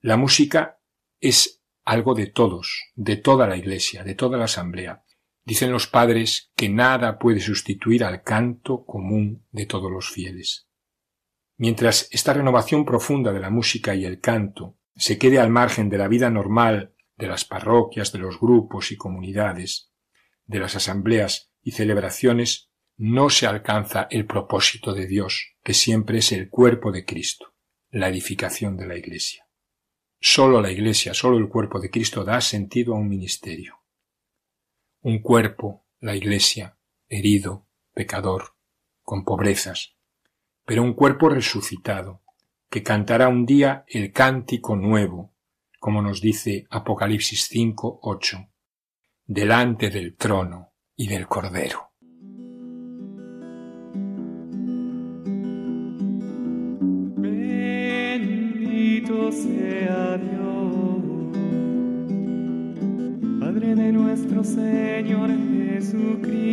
La 0.00 0.16
música 0.16 0.80
es 1.20 1.62
algo 1.84 2.14
de 2.14 2.26
todos, 2.26 2.82
de 2.94 3.16
toda 3.16 3.46
la 3.46 3.56
Iglesia, 3.56 4.04
de 4.04 4.14
toda 4.14 4.36
la 4.36 4.44
Asamblea. 4.44 5.04
Dicen 5.44 5.70
los 5.70 5.86
padres 5.86 6.50
que 6.56 6.68
nada 6.68 7.18
puede 7.18 7.40
sustituir 7.40 8.04
al 8.04 8.22
canto 8.22 8.84
común 8.84 9.46
de 9.52 9.66
todos 9.66 9.90
los 9.90 10.10
fieles. 10.10 10.66
Mientras 11.56 12.08
esta 12.10 12.34
renovación 12.34 12.84
profunda 12.84 13.32
de 13.32 13.40
la 13.40 13.50
música 13.50 13.94
y 13.94 14.04
el 14.04 14.20
canto 14.20 14.76
se 14.96 15.18
quede 15.18 15.38
al 15.38 15.50
margen 15.50 15.88
de 15.88 15.98
la 15.98 16.08
vida 16.08 16.30
normal 16.30 16.94
de 17.16 17.28
las 17.28 17.44
parroquias, 17.44 18.12
de 18.12 18.18
los 18.18 18.40
grupos 18.40 18.92
y 18.92 18.96
comunidades, 18.96 19.92
de 20.44 20.58
las 20.58 20.76
asambleas 20.76 21.50
y 21.62 21.72
celebraciones, 21.72 22.70
no 22.96 23.28
se 23.30 23.46
alcanza 23.46 24.06
el 24.10 24.26
propósito 24.26 24.94
de 24.94 25.06
Dios, 25.06 25.56
que 25.62 25.74
siempre 25.74 26.18
es 26.18 26.32
el 26.32 26.48
cuerpo 26.48 26.92
de 26.92 27.04
Cristo, 27.04 27.54
la 27.90 28.08
edificación 28.08 28.76
de 28.76 28.86
la 28.86 28.96
Iglesia. 28.96 29.48
Solo 30.20 30.60
la 30.60 30.70
Iglesia, 30.70 31.12
solo 31.12 31.36
el 31.38 31.48
cuerpo 31.48 31.78
de 31.78 31.90
Cristo 31.90 32.24
da 32.24 32.40
sentido 32.40 32.94
a 32.94 32.98
un 32.98 33.08
ministerio. 33.08 33.82
Un 35.00 35.20
cuerpo, 35.20 35.86
la 36.00 36.16
Iglesia, 36.16 36.78
herido, 37.08 37.68
pecador, 37.92 38.56
con 39.02 39.24
pobrezas, 39.24 39.96
pero 40.64 40.82
un 40.82 40.94
cuerpo 40.94 41.28
resucitado, 41.28 42.22
que 42.68 42.82
cantará 42.82 43.28
un 43.28 43.46
día 43.46 43.84
el 43.88 44.12
cántico 44.12 44.76
nuevo, 44.76 45.32
como 45.78 46.02
nos 46.02 46.20
dice 46.20 46.66
Apocalipsis 46.70 47.46
5, 47.48 48.00
8, 48.02 48.48
delante 49.24 49.90
del 49.90 50.16
trono 50.16 50.72
y 50.96 51.08
del 51.08 51.26
Cordero. 51.26 51.90
Bendito 57.98 59.32
sea 59.32 60.18
Dios, 60.18 61.36
Padre 63.40 63.74
de 63.74 63.92
nuestro 63.92 64.42
Señor 64.42 65.30
Jesucristo, 65.30 66.45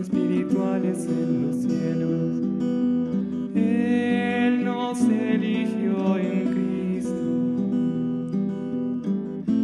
espirituales 0.00 1.06
en 1.06 1.46
los 1.46 1.56
cielos. 1.62 2.32
Él 3.54 4.64
nos 4.64 5.00
eligió 5.00 6.16
en 6.16 6.46
Cristo 6.54 7.26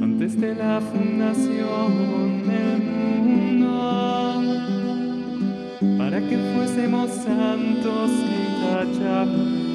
antes 0.03 0.40
de 0.40 0.55
la 0.55 0.81
fundación 0.81 2.46
del 2.46 2.83
mundo, 3.33 4.42
para 5.99 6.20
que 6.20 6.37
fuésemos 6.55 7.11
santos 7.11 8.11
y 8.11 8.62
tachables 8.62 9.65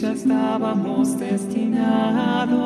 ya 0.00 0.12
estábamos 0.12 1.18
destinados 1.18 2.56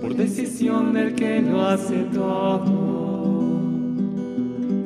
por 0.00 0.14
decisión 0.14 0.92
del 0.92 1.16
que 1.16 1.42
lo 1.42 1.60
hace 1.62 2.04
todo, 2.14 3.60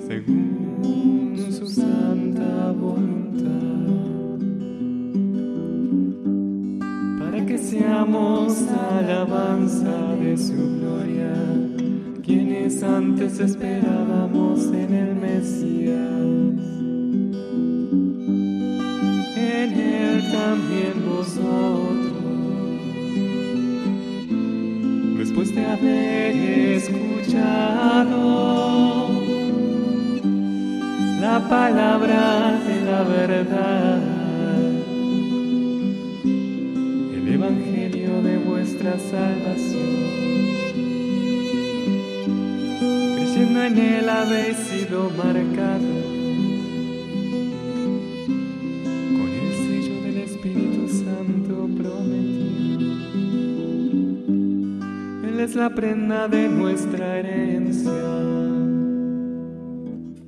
según 0.09 1.35
su 1.51 1.67
santa 1.67 2.73
voluntad, 2.73 4.39
para 7.19 7.45
que 7.45 7.59
seamos 7.59 8.57
alabanza 8.99 10.17
de 10.17 10.39
su 10.39 10.55
gloria, 10.79 11.35
quienes 12.23 12.83
antes 12.83 13.39
esperábamos 13.39 14.65
en 14.73 14.95
el 14.95 15.15
Mesías. 15.15 16.52
De 25.55 25.67
haber 25.67 26.37
escuchado. 26.77 28.23
La 31.21 31.39
palabra 31.49 32.61
de 32.67 32.81
la 32.85 33.03
verdad, 33.05 34.01
el 37.15 37.29
evangelio 37.29 38.23
de 38.23 38.39
vuestra 38.39 38.99
salvación. 38.99 39.93
Creyendo 43.15 43.63
en 43.63 43.79
él 43.79 44.09
habéis 44.09 44.57
sido 44.57 45.11
marcados 45.11 45.52
es 55.53 55.57
la 55.57 55.69
prenda 55.69 56.29
de 56.29 56.49
nuestra 56.49 57.19
herencia. 57.19 57.93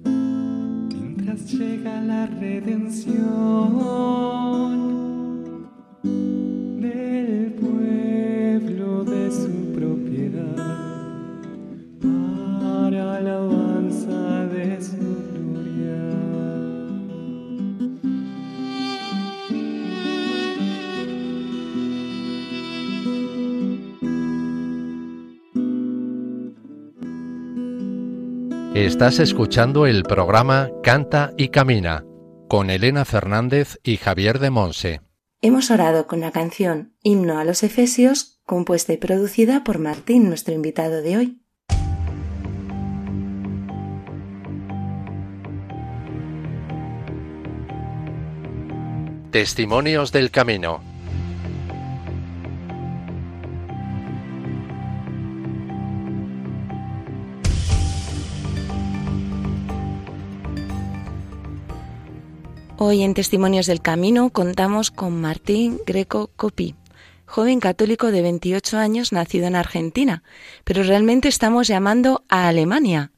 Mientras 0.04 1.50
llega 1.50 2.02
la 2.02 2.26
redención 2.26 3.73
Estás 28.74 29.20
escuchando 29.20 29.86
el 29.86 30.02
programa 30.02 30.68
Canta 30.82 31.32
y 31.36 31.50
Camina 31.50 32.04
con 32.48 32.70
Elena 32.70 33.04
Fernández 33.04 33.78
y 33.84 33.98
Javier 33.98 34.40
de 34.40 34.50
Monse. 34.50 35.00
Hemos 35.40 35.70
orado 35.70 36.08
con 36.08 36.18
la 36.18 36.32
canción 36.32 36.92
Himno 37.00 37.38
a 37.38 37.44
los 37.44 37.62
Efesios, 37.62 38.40
compuesta 38.44 38.92
y 38.92 38.96
producida 38.96 39.62
por 39.62 39.78
Martín, 39.78 40.28
nuestro 40.28 40.54
invitado 40.54 41.02
de 41.02 41.16
hoy. 41.16 41.40
Testimonios 49.30 50.10
del 50.10 50.32
Camino. 50.32 50.93
Hoy 62.76 63.02
en 63.02 63.14
Testimonios 63.14 63.66
del 63.66 63.80
Camino 63.80 64.30
contamos 64.30 64.90
con 64.90 65.20
Martín 65.20 65.78
Greco 65.86 66.30
Copi, 66.34 66.74
joven 67.24 67.60
católico 67.60 68.10
de 68.10 68.20
28 68.20 68.78
años 68.78 69.12
nacido 69.12 69.46
en 69.46 69.54
Argentina, 69.54 70.24
pero 70.64 70.82
realmente 70.82 71.28
estamos 71.28 71.68
llamando 71.68 72.24
a 72.28 72.48
Alemania, 72.48 73.12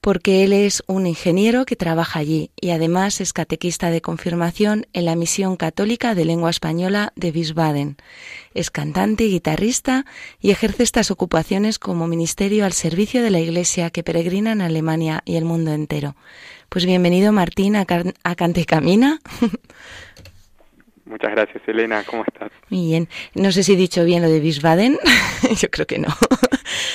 porque 0.00 0.42
él 0.42 0.54
es 0.54 0.82
un 0.86 1.06
ingeniero 1.06 1.66
que 1.66 1.76
trabaja 1.76 2.18
allí 2.18 2.50
y 2.58 2.70
además 2.70 3.20
es 3.20 3.34
catequista 3.34 3.90
de 3.90 4.00
confirmación 4.00 4.86
en 4.94 5.04
la 5.04 5.16
Misión 5.16 5.56
Católica 5.56 6.14
de 6.14 6.24
Lengua 6.24 6.48
Española 6.48 7.12
de 7.14 7.30
Wiesbaden. 7.30 7.98
Es 8.54 8.70
cantante 8.70 9.24
y 9.24 9.30
guitarrista 9.32 10.06
y 10.40 10.50
ejerce 10.50 10.82
estas 10.82 11.10
ocupaciones 11.10 11.78
como 11.78 12.06
ministerio 12.06 12.64
al 12.64 12.72
servicio 12.72 13.22
de 13.22 13.30
la 13.30 13.40
Iglesia 13.40 13.90
que 13.90 14.02
peregrina 14.02 14.52
en 14.52 14.62
Alemania 14.62 15.20
y 15.26 15.36
el 15.36 15.44
mundo 15.44 15.72
entero. 15.72 16.16
Pues 16.74 16.86
bienvenido 16.86 17.30
Martín 17.30 17.76
a, 17.76 17.84
Car- 17.84 18.14
a 18.24 18.34
Cante 18.34 18.60
y 18.62 18.64
Camina. 18.64 19.20
Muchas 21.06 21.30
gracias, 21.30 21.62
Elena. 21.68 22.02
¿Cómo 22.04 22.24
estás? 22.26 22.50
Muy 22.68 22.86
bien. 22.88 23.08
No 23.34 23.52
sé 23.52 23.62
si 23.62 23.74
he 23.74 23.76
dicho 23.76 24.04
bien 24.04 24.22
lo 24.22 24.28
de 24.28 24.40
Wiesbaden. 24.40 24.98
Yo 25.56 25.70
creo 25.70 25.86
que 25.86 26.00
no. 26.00 26.08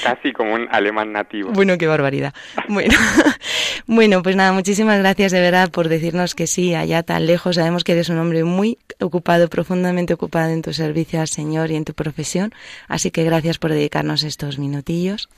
Casi 0.03 0.33
como 0.33 0.53
un 0.55 0.67
alemán 0.69 1.13
nativo. 1.13 1.51
Bueno, 1.53 1.77
qué 1.77 1.87
barbaridad. 1.87 2.33
Bueno, 2.67 2.93
bueno, 3.87 4.21
pues 4.21 4.35
nada, 4.35 4.51
muchísimas 4.51 4.99
gracias 4.99 5.31
de 5.31 5.39
verdad 5.39 5.71
por 5.71 5.87
decirnos 5.87 6.35
que 6.35 6.45
sí, 6.45 6.75
allá 6.75 7.01
tan 7.03 7.25
lejos. 7.25 7.55
Sabemos 7.55 7.85
que 7.85 7.93
eres 7.93 8.09
un 8.09 8.17
hombre 8.17 8.43
muy 8.43 8.77
ocupado, 8.99 9.47
profundamente 9.47 10.13
ocupado 10.13 10.49
en 10.51 10.61
tu 10.61 10.73
servicio 10.73 11.21
al 11.21 11.29
Señor 11.29 11.71
y 11.71 11.77
en 11.77 11.85
tu 11.85 11.93
profesión. 11.93 12.51
Así 12.89 13.11
que 13.11 13.23
gracias 13.23 13.59
por 13.59 13.71
dedicarnos 13.71 14.23
estos 14.23 14.59
minutillos 14.59 15.29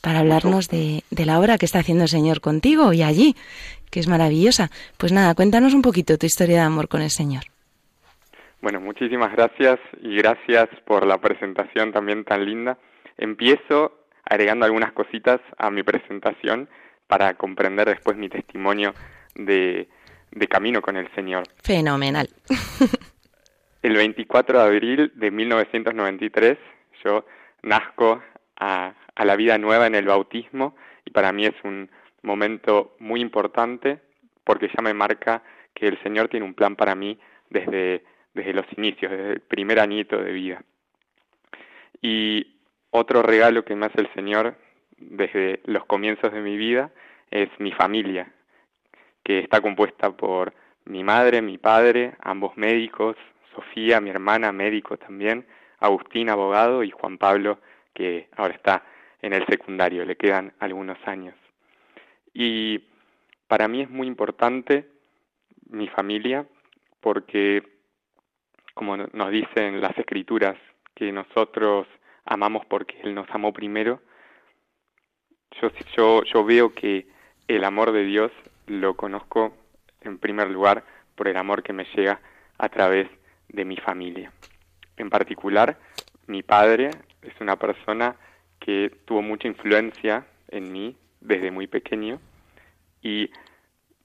para 0.00 0.20
hablarnos 0.20 0.68
de, 0.68 1.04
de 1.10 1.26
la 1.26 1.38
obra 1.38 1.58
que 1.58 1.66
está 1.66 1.80
haciendo 1.80 2.04
el 2.04 2.10
Señor 2.10 2.40
contigo 2.40 2.92
y 2.92 3.02
allí, 3.02 3.36
que 3.90 4.00
es 4.00 4.08
maravillosa. 4.08 4.70
Pues 4.96 5.12
nada, 5.12 5.34
cuéntanos 5.34 5.74
un 5.74 5.82
poquito 5.82 6.18
tu 6.18 6.26
historia 6.26 6.56
de 6.56 6.62
amor 6.62 6.88
con 6.88 7.02
el 7.02 7.10
Señor. 7.10 7.44
Bueno, 8.60 8.80
muchísimas 8.80 9.32
gracias 9.32 9.78
y 10.02 10.16
gracias 10.16 10.68
por 10.84 11.06
la 11.06 11.18
presentación 11.18 11.92
también 11.92 12.24
tan 12.24 12.44
linda. 12.44 12.76
Empiezo 13.16 14.04
agregando 14.24 14.66
algunas 14.66 14.92
cositas 14.92 15.40
a 15.56 15.70
mi 15.70 15.82
presentación 15.82 16.68
para 17.06 17.34
comprender 17.34 17.88
después 17.88 18.16
mi 18.16 18.28
testimonio 18.28 18.94
de, 19.34 19.88
de 20.32 20.48
camino 20.48 20.82
con 20.82 20.96
el 20.96 21.08
Señor. 21.14 21.44
Fenomenal. 21.62 22.28
El 23.82 23.94
24 23.94 24.58
de 24.58 24.64
abril 24.64 25.12
de 25.14 25.30
1993 25.30 26.58
yo 27.04 27.24
nazco 27.62 28.20
a, 28.58 28.92
a 29.18 29.24
la 29.24 29.36
vida 29.36 29.58
nueva 29.58 29.88
en 29.88 29.96
el 29.96 30.06
bautismo 30.06 30.76
y 31.04 31.10
para 31.10 31.32
mí 31.32 31.44
es 31.44 31.54
un 31.64 31.90
momento 32.22 32.94
muy 33.00 33.20
importante 33.20 33.98
porque 34.44 34.68
ya 34.68 34.80
me 34.80 34.94
marca 34.94 35.42
que 35.74 35.88
el 35.88 36.00
Señor 36.02 36.28
tiene 36.28 36.46
un 36.46 36.54
plan 36.54 36.76
para 36.76 36.94
mí 36.94 37.18
desde, 37.50 38.04
desde 38.32 38.52
los 38.54 38.64
inicios, 38.76 39.10
desde 39.10 39.32
el 39.32 39.40
primer 39.40 39.80
añito 39.80 40.22
de 40.22 40.32
vida. 40.32 40.62
Y 42.00 42.60
otro 42.90 43.22
regalo 43.22 43.64
que 43.64 43.74
me 43.74 43.86
hace 43.86 44.00
el 44.00 44.12
Señor 44.14 44.56
desde 44.96 45.60
los 45.64 45.84
comienzos 45.84 46.32
de 46.32 46.40
mi 46.40 46.56
vida 46.56 46.92
es 47.30 47.48
mi 47.58 47.72
familia, 47.72 48.32
que 49.24 49.40
está 49.40 49.60
compuesta 49.60 50.16
por 50.16 50.54
mi 50.84 51.02
madre, 51.02 51.42
mi 51.42 51.58
padre, 51.58 52.14
ambos 52.20 52.56
médicos, 52.56 53.16
Sofía, 53.52 54.00
mi 54.00 54.10
hermana, 54.10 54.52
médico 54.52 54.96
también, 54.96 55.44
Agustín, 55.80 56.30
abogado, 56.30 56.84
y 56.84 56.90
Juan 56.92 57.18
Pablo, 57.18 57.58
que 57.94 58.28
ahora 58.36 58.54
está 58.54 58.84
en 59.22 59.32
el 59.32 59.46
secundario, 59.46 60.04
le 60.04 60.16
quedan 60.16 60.52
algunos 60.58 60.98
años. 61.06 61.34
Y 62.32 62.84
para 63.46 63.68
mí 63.68 63.82
es 63.82 63.90
muy 63.90 64.06
importante 64.06 64.88
mi 65.70 65.88
familia 65.88 66.46
porque, 67.00 67.62
como 68.74 68.96
nos 68.96 69.30
dicen 69.30 69.80
las 69.80 69.96
escrituras, 69.98 70.56
que 70.94 71.12
nosotros 71.12 71.86
amamos 72.24 72.66
porque 72.66 73.00
Él 73.02 73.14
nos 73.14 73.28
amó 73.30 73.52
primero, 73.52 74.00
yo, 75.60 75.70
yo, 75.96 76.22
yo 76.24 76.44
veo 76.44 76.74
que 76.74 77.06
el 77.48 77.64
amor 77.64 77.92
de 77.92 78.04
Dios 78.04 78.30
lo 78.66 78.94
conozco 78.94 79.54
en 80.02 80.18
primer 80.18 80.50
lugar 80.50 80.84
por 81.14 81.28
el 81.28 81.36
amor 81.36 81.62
que 81.62 81.72
me 81.72 81.84
llega 81.96 82.20
a 82.58 82.68
través 82.68 83.08
de 83.48 83.64
mi 83.64 83.76
familia. 83.76 84.32
En 84.96 85.10
particular, 85.10 85.78
mi 86.26 86.42
padre 86.42 86.90
es 87.22 87.40
una 87.40 87.56
persona 87.56 88.16
que 88.58 88.92
tuvo 89.04 89.22
mucha 89.22 89.48
influencia 89.48 90.26
en 90.48 90.72
mí 90.72 90.96
desde 91.20 91.50
muy 91.50 91.66
pequeño 91.66 92.20
y 93.02 93.30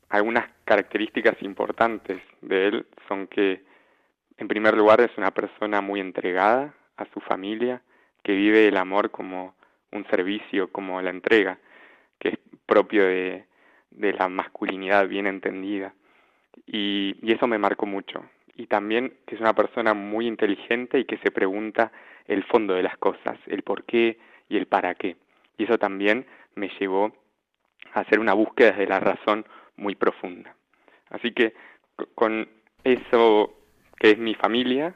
algunas 0.10 0.48
características 0.66 1.42
importantes 1.42 2.22
de 2.42 2.68
él 2.68 2.86
son 3.08 3.28
que, 3.28 3.63
en 4.38 4.48
primer 4.48 4.76
lugar, 4.76 5.02
es 5.02 5.12
una 5.18 5.32
persona 5.32 5.82
muy 5.82 6.00
entregada 6.00 6.74
a 6.98 7.06
su 7.13 7.20
familia, 7.20 7.82
que 8.22 8.34
vive 8.34 8.68
el 8.68 8.78
amor 8.78 9.12
como 9.12 9.56
un 9.92 10.06
servicio, 10.08 10.72
como 10.72 11.02
la 11.02 11.10
entrega, 11.10 11.58
que 12.20 12.30
es 12.30 12.38
propio 12.66 13.06
de, 13.06 13.46
de 13.92 14.13
la 14.13 14.30
masculinidad 14.30 15.08
bien 15.08 15.28
entendida. 15.28 15.94
Y, 16.68 17.16
y 17.22 17.34
eso 17.34 17.48
me 17.48 17.58
marcó 17.58 17.86
mucho. 17.86 18.24
Y 18.56 18.68
también 18.68 19.13
que 19.26 19.36
es 19.36 19.42
una 19.42 19.54
persona 19.54 19.94
muy 19.94 20.28
inteligente 20.28 21.00
y 21.00 21.06
que 21.06 21.18
se 21.18 21.32
pregunta 21.32 21.92
el 22.28 22.44
fondo 22.44 22.76
de 22.76 22.84
las 22.84 22.98
cosas, 22.98 23.38
el 23.48 23.63
por 23.63 23.84
qué 23.84 24.20
y 24.54 24.58
el 24.58 24.68
para 24.68 24.96
qué. 24.96 25.18
Y 25.58 25.63
eso 25.63 25.78
también 25.78 26.26
me 26.56 26.70
llevó 26.80 27.12
a 27.94 28.02
hacer 28.02 28.20
una 28.20 28.34
búsqueda 28.34 28.72
desde 28.72 28.88
la 28.88 29.00
razón 29.00 29.46
muy 29.76 29.96
profunda. 29.96 30.56
Así 31.10 31.32
que 31.32 31.54
con 32.16 32.48
eso 32.84 33.54
que 33.98 34.12
es 34.12 34.18
mi 34.18 34.36
familia, 34.36 34.94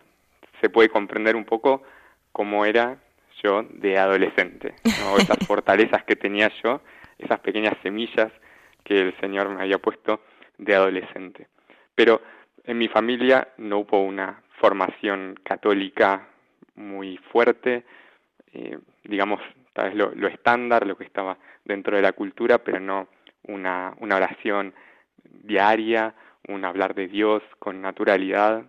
se 0.62 0.70
puede 0.70 0.89
comprender 0.89 1.36
un 1.36 1.46
poco 1.46 1.84
cómo 2.32 2.65
era 2.65 2.98
yo 3.43 3.63
de 3.63 3.98
adolescente, 3.98 4.76
¿no? 5.00 5.17
esas 5.17 5.38
fortalezas 5.46 6.04
que 6.04 6.15
tenía 6.15 6.52
yo, 6.63 6.82
esas 7.17 7.39
pequeñas 7.39 7.76
semillas 7.82 8.32
que 8.84 9.00
el 9.00 9.20
Señor 9.20 9.50
me 9.50 9.62
había 9.62 9.78
puesto 9.78 10.22
de 10.58 10.76
adolescente. 10.76 11.48
Pero 11.96 12.22
en 12.63 12.78
mi 12.78 12.88
familia 12.88 13.48
no 13.58 13.80
hubo 13.80 14.02
una 14.02 14.41
formación 14.60 15.39
católica 15.43 16.28
muy 16.76 17.17
fuerte, 17.32 17.86
eh, 18.54 18.78
digamos, 19.04 19.42
tal 19.74 19.90
vez 19.90 19.96
lo, 19.96 20.14
lo, 20.16 20.28
estándar, 20.28 20.86
lo 20.86 20.98
que 20.98 21.04
estaba 21.04 21.38
dentro 21.66 21.96
de 21.96 22.02
la 22.02 22.14
cultura, 22.14 22.58
pero 22.60 22.80
no 22.80 23.08
una, 23.44 23.94
una 24.00 24.16
oración 24.16 24.74
diaria, 25.24 26.14
un 26.48 26.66
hablar 26.66 26.96
de 26.96 27.08
Dios 27.08 27.44
con 27.60 27.82
naturalidad. 27.82 28.66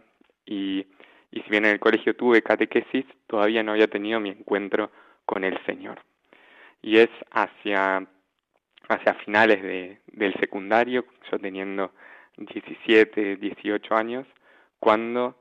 Y, 0.46 0.86
y 1.30 1.40
si 1.42 1.50
bien 1.50 1.64
en 1.64 1.72
el 1.72 1.80
colegio 1.80 2.16
tuve 2.16 2.42
catequesis, 2.42 3.04
todavía 3.26 3.62
no 3.62 3.72
había 3.72 3.88
tenido 3.88 4.20
mi 4.20 4.30
encuentro 4.30 4.90
con 5.24 5.44
el 5.44 5.58
Señor. 5.66 6.00
Y 6.82 6.98
es 6.98 7.10
hacia, 7.30 8.06
hacia 8.88 9.14
finales 9.24 9.62
de, 9.62 9.98
del 10.06 10.34
secundario, 10.40 11.04
yo 11.30 11.38
teniendo 11.38 11.92
17, 12.36 13.36
18 13.36 13.94
años, 13.94 14.26
cuando 14.78 15.36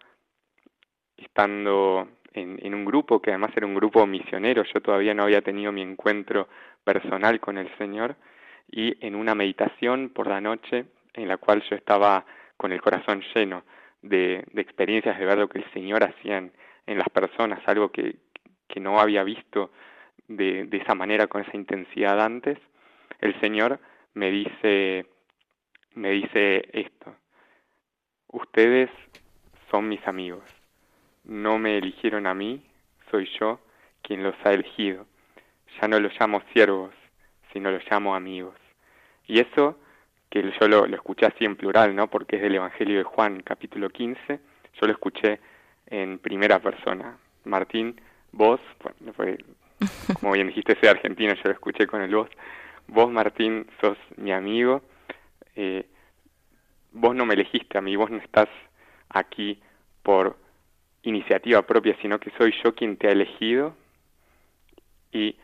estando 1.15 2.07
en, 2.37 2.73
un 2.73 2.85
grupo 2.85 3.21
que 3.21 3.31
además 3.31 3.51
era 3.55 3.65
un 3.65 3.75
grupo 3.75 4.05
misionero, 4.05 4.63
yo 4.63 4.81
todavía 4.81 5.13
no 5.13 5.23
había 5.23 5.41
tenido 5.41 5.71
mi 5.71 5.81
encuentro 5.81 6.47
personal 6.83 7.39
con 7.39 7.57
el 7.57 7.69
Señor, 7.77 8.15
y 8.69 8.97
en 9.05 9.15
una 9.15 9.33
meditación 9.33 10.09
por 10.09 10.27
la 10.27 10.41
noche 10.41 10.85
en 11.13 11.27
la 11.27 11.37
cual 11.37 11.63
yo 11.69 11.75
estaba 11.75 12.25
con 12.57 12.71
el 12.71 12.81
corazón 12.81 13.23
lleno 13.33 13.63
de, 14.01 14.43
de 14.51 14.61
experiencias 14.61 15.17
de 15.17 15.25
ver 15.25 15.37
lo 15.37 15.49
que 15.49 15.59
el 15.59 15.71
Señor 15.71 16.03
hacía 16.03 16.37
en, 16.37 16.51
en 16.85 16.97
las 16.97 17.09
personas, 17.09 17.59
algo 17.65 17.91
que, 17.91 18.17
que 18.67 18.79
no 18.79 18.99
había 18.99 19.23
visto 19.23 19.71
de, 20.27 20.65
de 20.65 20.77
esa 20.77 20.95
manera, 20.95 21.27
con 21.27 21.41
esa 21.41 21.55
intensidad 21.55 22.21
antes, 22.21 22.59
el 23.19 23.39
Señor 23.39 23.79
me 24.13 24.29
dice, 24.31 25.05
me 25.95 26.11
dice 26.11 26.69
esto, 26.73 27.15
ustedes 28.27 28.89
son 29.71 29.87
mis 29.87 30.05
amigos, 30.07 30.43
no 31.27 31.59
me 31.59 31.77
eligieron 31.77 32.25
a 32.25 32.33
mí, 32.33 32.63
soy 33.11 33.29
yo 33.39 33.59
quien 34.01 34.23
los 34.23 34.35
ha 34.43 34.51
elegido, 34.51 35.05
ya 35.79 35.87
no 35.87 35.99
los 35.99 36.13
llamo 36.19 36.41
siervos, 36.53 36.93
sino 37.51 37.69
los 37.69 37.83
llamo 37.91 38.15
amigos. 38.15 38.55
Y 39.27 39.39
eso, 39.39 39.77
que 40.29 40.41
yo 40.59 40.67
lo, 40.67 40.87
lo 40.87 40.95
escuché 40.95 41.25
así 41.25 41.43
en 41.43 41.57
plural, 41.57 41.95
¿no? 41.95 42.09
Porque 42.09 42.37
es 42.37 42.41
del 42.41 42.55
Evangelio 42.55 42.97
de 42.97 43.03
Juan, 43.03 43.41
capítulo 43.41 43.89
15, 43.89 44.39
yo 44.81 44.87
lo 44.87 44.93
escuché 44.93 45.39
en 45.87 46.19
primera 46.19 46.59
persona. 46.59 47.17
Martín, 47.43 47.99
vos, 48.31 48.61
bueno, 48.81 49.13
fue, 49.13 49.37
como 50.19 50.33
bien 50.33 50.47
dijiste, 50.47 50.77
soy 50.79 50.89
argentino, 50.89 51.33
yo 51.33 51.41
lo 51.45 51.51
escuché 51.51 51.87
con 51.87 52.01
el 52.01 52.15
vos. 52.15 52.29
Vos, 52.87 53.11
Martín, 53.11 53.67
sos 53.81 53.97
mi 54.15 54.31
amigo. 54.31 54.81
Eh, 55.55 55.85
vos 56.93 57.13
no 57.15 57.25
me 57.25 57.33
elegiste 57.33 57.77
a 57.77 57.81
mí, 57.81 57.95
vos 57.97 58.09
no 58.09 58.17
estás 58.17 58.47
aquí 59.09 59.61
por 60.03 60.37
iniciativa 61.07 61.61
propia, 61.61 61.95
sino 62.01 62.19
que 62.19 62.31
soy 62.37 62.53
yo 62.63 62.75
quien 62.75 62.97
te 62.97 63.07
ha 63.07 63.11
elegido. 63.11 63.75
Y 65.11 65.37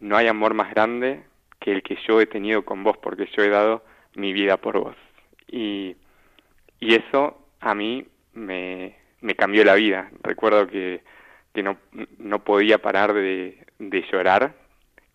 no 0.00 0.16
hay 0.16 0.28
amor 0.28 0.54
más 0.54 0.70
grande 0.70 1.22
que 1.58 1.72
el 1.72 1.82
que 1.82 1.96
yo 2.06 2.20
he 2.20 2.26
tenido 2.26 2.64
con 2.64 2.84
vos, 2.84 2.96
porque 2.98 3.28
yo 3.36 3.42
he 3.42 3.48
dado 3.48 3.84
mi 4.14 4.32
vida 4.32 4.56
por 4.56 4.78
vos. 4.78 4.96
Y, 5.48 5.96
y 6.80 6.94
eso 6.94 7.38
a 7.60 7.74
mí 7.74 8.06
me, 8.34 8.96
me 9.20 9.34
cambió 9.34 9.64
la 9.64 9.74
vida. 9.74 10.10
Recuerdo 10.22 10.66
que, 10.66 11.02
que 11.54 11.62
no, 11.62 11.78
no 12.18 12.44
podía 12.44 12.78
parar 12.78 13.12
de, 13.14 13.64
de 13.78 14.04
llorar 14.10 14.54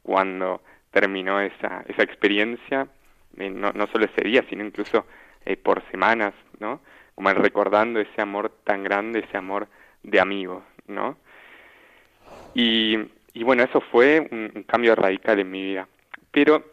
cuando 0.01 0.61
terminó 0.91 1.41
esa, 1.41 1.83
esa 1.87 2.03
experiencia, 2.03 2.87
eh, 3.37 3.49
no, 3.49 3.71
no 3.73 3.87
solo 3.87 4.05
ese 4.05 4.23
día, 4.23 4.43
sino 4.49 4.65
incluso 4.65 5.05
eh, 5.45 5.57
por 5.57 5.83
semanas, 5.91 6.33
¿no? 6.59 6.81
Como 7.17 7.33
recordando 7.33 7.99
ese 7.99 8.21
amor 8.21 8.51
tan 8.63 8.83
grande, 8.83 9.25
ese 9.27 9.37
amor 9.37 9.67
de 10.03 10.19
amigos, 10.19 10.63
¿no? 10.85 11.17
Y, 12.53 12.95
y 13.33 13.43
bueno, 13.43 13.63
eso 13.63 13.81
fue 13.81 14.27
un, 14.31 14.51
un 14.53 14.61
cambio 14.61 14.93
radical 14.93 15.39
en 15.39 15.49
mi 15.49 15.63
vida. 15.63 15.87
Pero 16.29 16.63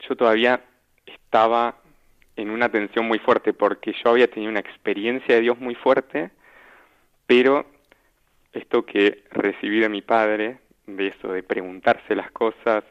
yo 0.00 0.16
todavía 0.16 0.60
estaba 1.06 1.76
en 2.34 2.50
una 2.50 2.68
tensión 2.68 3.06
muy 3.06 3.20
fuerte 3.20 3.52
porque 3.52 3.94
yo 4.02 4.10
había 4.10 4.26
tenido 4.26 4.50
una 4.50 4.58
experiencia 4.58 5.36
de 5.36 5.42
Dios 5.42 5.60
muy 5.60 5.76
fuerte, 5.76 6.32
pero 7.28 7.64
esto 8.52 8.84
que 8.84 9.22
recibí 9.30 9.78
de 9.78 9.88
mi 9.88 10.02
padre, 10.02 10.58
de 10.88 11.06
eso 11.06 11.32
de 11.32 11.44
preguntarse 11.44 12.16
las 12.16 12.32
cosas, 12.32 12.82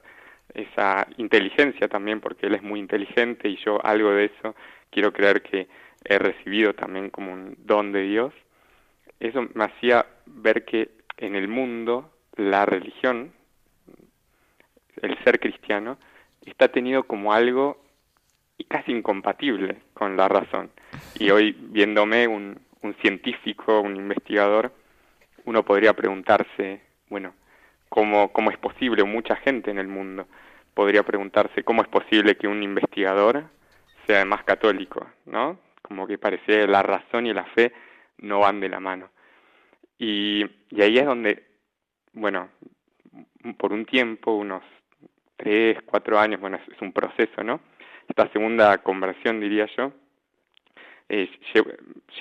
esa 0.53 1.07
inteligencia 1.17 1.89
también, 1.89 2.21
porque 2.21 2.45
él 2.45 2.55
es 2.55 2.63
muy 2.63 2.79
inteligente 2.79 3.49
y 3.49 3.57
yo 3.57 3.85
algo 3.85 4.11
de 4.11 4.25
eso 4.25 4.55
quiero 4.89 5.11
creer 5.11 5.41
que 5.41 5.67
he 6.05 6.17
recibido 6.17 6.73
también 6.73 7.09
como 7.09 7.33
un 7.33 7.55
don 7.59 7.91
de 7.91 8.03
Dios, 8.03 8.33
eso 9.19 9.47
me 9.53 9.65
hacía 9.65 10.05
ver 10.25 10.65
que 10.65 10.91
en 11.17 11.35
el 11.35 11.47
mundo 11.47 12.11
la 12.35 12.65
religión, 12.65 13.31
el 15.01 15.17
ser 15.23 15.39
cristiano, 15.39 15.97
está 16.45 16.67
tenido 16.67 17.03
como 17.03 17.33
algo 17.33 17.81
casi 18.67 18.91
incompatible 18.91 19.77
con 19.93 20.17
la 20.17 20.27
razón. 20.27 20.71
Y 21.19 21.29
hoy, 21.29 21.55
viéndome 21.57 22.27
un, 22.27 22.59
un 22.81 22.93
científico, 22.95 23.81
un 23.81 23.95
investigador, 23.95 24.71
uno 25.45 25.63
podría 25.63 25.93
preguntarse, 25.93 26.81
bueno, 27.09 27.33
¿cómo, 27.89 28.31
¿cómo 28.31 28.51
es 28.51 28.57
posible? 28.57 29.03
Mucha 29.03 29.35
gente 29.37 29.71
en 29.71 29.79
el 29.79 29.87
mundo 29.87 30.27
podría 30.73 31.03
preguntarse 31.03 31.63
cómo 31.63 31.81
es 31.81 31.87
posible 31.87 32.35
que 32.35 32.47
un 32.47 32.63
investigador 32.63 33.43
sea 34.05 34.17
además 34.17 34.43
católico, 34.43 35.05
¿no? 35.25 35.57
Como 35.83 36.07
que 36.07 36.17
parece 36.17 36.65
la 36.65 36.81
razón 36.81 37.27
y 37.27 37.33
la 37.33 37.45
fe 37.45 37.71
no 38.17 38.39
van 38.39 38.59
de 38.59 38.69
la 38.69 38.79
mano. 38.79 39.11
Y, 39.99 40.43
y 40.71 40.81
ahí 40.81 40.97
es 40.97 41.05
donde, 41.05 41.43
bueno, 42.13 42.49
por 43.57 43.73
un 43.73 43.85
tiempo, 43.85 44.33
unos 44.33 44.63
tres, 45.35 45.77
cuatro 45.85 46.19
años, 46.19 46.39
bueno, 46.39 46.57
es, 46.57 46.81
un 46.81 46.93
proceso, 46.93 47.43
¿no? 47.43 47.59
Esta 48.07 48.29
segunda 48.31 48.77
conversión, 48.79 49.39
diría 49.39 49.67
yo, 49.77 49.91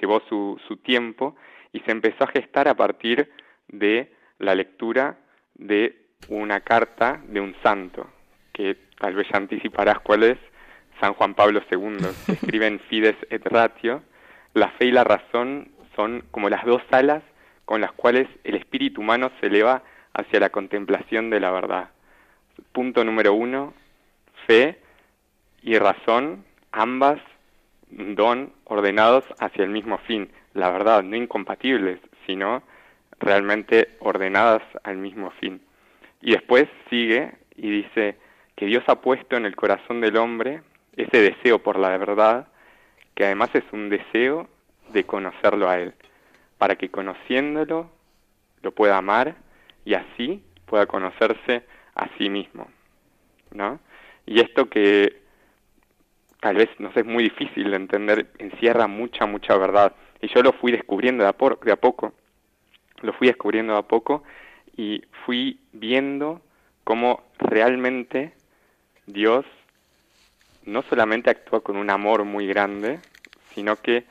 llevó 0.01 0.21
su, 0.29 0.61
su 0.67 0.77
tiempo 0.79 1.37
y 1.73 1.81
se 1.81 1.91
empezó 1.93 2.25
a 2.25 2.29
gestar 2.29 2.69
a 2.69 2.75
partir 2.75 3.31
de 3.69 4.13
la 4.39 4.55
lectura 4.55 5.19
de 5.55 6.07
una 6.29 6.61
carta 6.61 7.21
de 7.27 7.41
un 7.41 7.55
santo, 7.63 8.11
que 8.53 8.77
tal 8.99 9.15
vez 9.15 9.27
ya 9.33 9.39
anticiparás 9.39 10.01
cuál 10.01 10.25
es, 10.25 10.39
San 11.01 11.15
Juan 11.15 11.35
Pablo 11.35 11.63
II, 11.71 11.99
que 12.27 12.33
escribe 12.33 12.67
en 12.67 12.81
Fides 12.81 13.17
et 13.31 13.45
Ratio, 13.47 14.03
la 14.55 14.69
fe 14.73 14.87
y 14.87 14.93
la 14.93 15.05
razón 15.05 15.71
son 15.97 16.25
como 16.31 16.49
las 16.49 16.65
dos 16.65 16.83
alas 16.91 17.23
con 17.65 17.81
las 17.81 17.93
cuales 17.93 18.29
el 18.45 18.57
espíritu 18.57 19.01
humano 19.01 19.31
se 19.41 19.47
eleva 19.47 19.83
hacia 20.15 20.41
la 20.41 20.51
contemplación 20.51 21.31
de 21.31 21.41
la 21.41 21.51
verdad. 21.51 21.91
Punto 22.73 23.05
número 23.05 23.35
uno, 23.35 23.73
fe 24.47 24.79
y 25.63 25.79
razón, 25.79 26.45
ambas 26.71 27.21
don 27.91 28.53
ordenados 28.65 29.25
hacia 29.39 29.65
el 29.65 29.71
mismo 29.71 29.99
fin, 29.99 30.31
la 30.55 30.71
verdad, 30.71 31.03
no 31.03 31.17
incompatibles, 31.17 32.01
sino 32.27 32.63
realmente 33.19 33.97
ordenadas 34.01 34.63
al 34.83 34.97
mismo 34.97 35.31
fin. 35.33 35.61
Y 36.21 36.33
después 36.33 36.69
sigue 36.91 37.33
y 37.57 37.71
dice 37.71 38.17
que 38.57 38.67
Dios 38.67 38.85
ha 38.87 39.01
puesto 39.01 39.37
en 39.37 39.47
el 39.47 39.57
corazón 39.57 40.01
del 40.01 40.17
hombre 40.17 40.63
ese 40.97 41.19
deseo 41.19 41.59
por 41.63 41.79
la 41.79 41.97
verdad, 41.97 42.49
que 43.15 43.25
además 43.25 43.51
es 43.55 43.65
un 43.73 43.89
deseo 43.89 44.49
de 44.91 45.05
conocerlo 45.05 45.69
a 45.69 45.79
Él, 45.79 45.95
para 46.59 46.77
que 46.77 46.91
conociéndolo 46.91 47.91
lo 48.63 48.73
pueda 48.73 48.97
amar 48.99 49.37
y 49.85 49.95
así 49.95 50.43
pueda 50.67 50.87
conocerse 50.87 51.65
a 51.95 52.09
sí 52.19 52.29
mismo, 52.31 52.69
¿no? 53.53 53.81
Y 54.27 54.41
esto 54.41 54.69
que 54.69 55.21
tal 56.41 56.57
vez 56.57 56.69
nos 56.79 56.97
es 56.97 57.05
muy 57.05 57.25
difícil 57.25 57.71
de 57.71 57.77
entender, 57.77 58.27
encierra 58.39 58.87
mucha, 58.87 59.27
mucha 59.27 59.57
verdad. 59.57 59.95
Y 60.21 60.29
yo 60.29 60.43
lo 60.43 60.53
fui 60.53 60.73
descubriendo 60.73 61.25
de 61.25 61.31
a, 61.31 61.33
por- 61.33 61.61
de 61.61 61.73
a 61.73 61.77
poco, 61.77 62.13
lo 63.03 63.13
fui 63.15 63.29
descubriendo 63.29 63.75
de 63.75 63.79
a 63.81 63.83
poco 63.83 64.23
y 64.77 65.03
fui 65.25 65.61
viendo 65.73 66.41
cómo 66.85 67.23
realmente 67.39 68.35
Dios 69.07 69.45
no 70.65 70.83
solamente 70.83 71.31
actúa 71.31 71.61
con 71.61 71.77
un 71.77 71.91
amor 71.91 72.25
muy 72.25 72.47
grande, 72.47 73.01
sino 73.55 73.77
que 73.77 74.05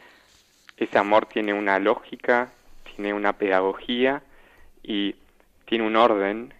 ese 0.78 0.98
amor 0.98 1.28
tiene 1.28 1.54
una 1.54 1.80
lógica, 1.80 2.52
tiene 2.96 3.14
una 3.14 3.34
pedagogía 3.34 4.24
y 4.84 5.16
tiene 5.66 5.86
un 5.86 5.96
orden. 5.96 6.54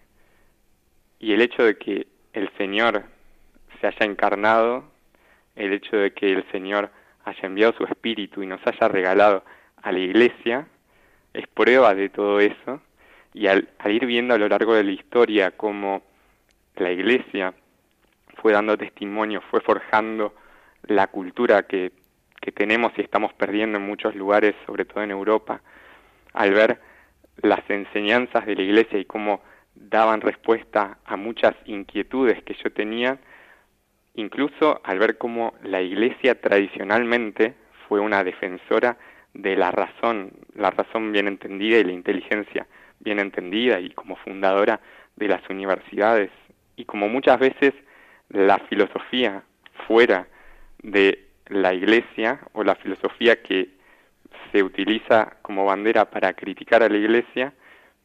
Y 1.18 1.32
el 1.32 1.40
hecho 1.40 1.64
de 1.64 1.76
que 1.76 2.06
el 2.32 2.50
Señor 2.56 3.04
se 3.80 3.86
haya 3.86 4.06
encarnado, 4.06 4.84
el 5.56 5.72
hecho 5.72 5.96
de 5.96 6.12
que 6.12 6.32
el 6.32 6.50
Señor 6.50 6.90
haya 7.24 7.46
enviado 7.46 7.72
su 7.74 7.84
Espíritu 7.84 8.42
y 8.42 8.46
nos 8.46 8.60
haya 8.66 8.88
regalado 8.88 9.44
a 9.82 9.92
la 9.92 9.98
Iglesia, 9.98 10.66
es 11.34 11.46
prueba 11.48 11.94
de 11.94 12.08
todo 12.08 12.40
eso. 12.40 12.80
Y 13.34 13.46
al, 13.46 13.68
ir 13.86 14.06
viendo 14.06 14.34
a 14.34 14.38
lo 14.38 14.48
largo 14.48 14.74
de 14.74 14.84
la 14.84 14.92
historia 14.92 15.52
cómo 15.52 16.02
la 16.76 16.90
Iglesia 16.90 17.54
fue 18.42 18.52
dando 18.52 18.76
testimonio, 18.76 19.40
fue 19.50 19.60
forjando 19.60 20.34
la 20.82 21.06
cultura 21.06 21.62
que, 21.62 21.92
que 22.40 22.50
tenemos 22.50 22.92
y 22.96 23.00
estamos 23.00 23.32
perdiendo 23.34 23.78
en 23.78 23.86
muchos 23.86 24.16
lugares, 24.16 24.54
sobre 24.66 24.84
todo 24.84 25.04
en 25.04 25.12
Europa, 25.12 25.62
al 26.34 26.52
ver 26.52 26.80
las 27.40 27.62
enseñanzas 27.70 28.44
de 28.44 28.56
la 28.56 28.62
Iglesia 28.62 28.98
y 28.98 29.04
cómo 29.04 29.42
daban 29.76 30.20
respuesta 30.20 30.98
a 31.04 31.16
muchas 31.16 31.54
inquietudes 31.66 32.42
que 32.42 32.54
yo 32.54 32.72
tenía, 32.72 33.18
incluso 34.14 34.80
al 34.82 34.98
ver 34.98 35.18
cómo 35.18 35.54
la 35.62 35.80
Iglesia 35.80 36.40
tradicionalmente 36.40 37.54
fue 37.88 38.00
una 38.00 38.24
defensora 38.24 38.98
de 39.34 39.56
la 39.56 39.70
razón, 39.70 40.32
la 40.54 40.70
razón 40.70 41.12
bien 41.12 41.28
entendida 41.28 41.78
y 41.78 41.84
la 41.84 41.92
inteligencia 41.92 42.66
bien 42.98 43.20
entendida 43.20 43.80
y 43.80 43.90
como 43.90 44.16
fundadora 44.16 44.80
de 45.16 45.28
las 45.28 45.48
universidades. 45.48 46.30
Y 46.76 46.84
como 46.84 47.08
muchas 47.08 47.38
veces 47.38 47.72
la 48.32 48.58
filosofía 48.68 49.42
fuera 49.86 50.26
de 50.82 51.28
la 51.48 51.74
iglesia 51.74 52.40
o 52.52 52.64
la 52.64 52.74
filosofía 52.76 53.42
que 53.42 53.68
se 54.50 54.62
utiliza 54.62 55.36
como 55.42 55.64
bandera 55.64 56.10
para 56.10 56.32
criticar 56.32 56.82
a 56.82 56.88
la 56.88 56.96
iglesia, 56.96 57.52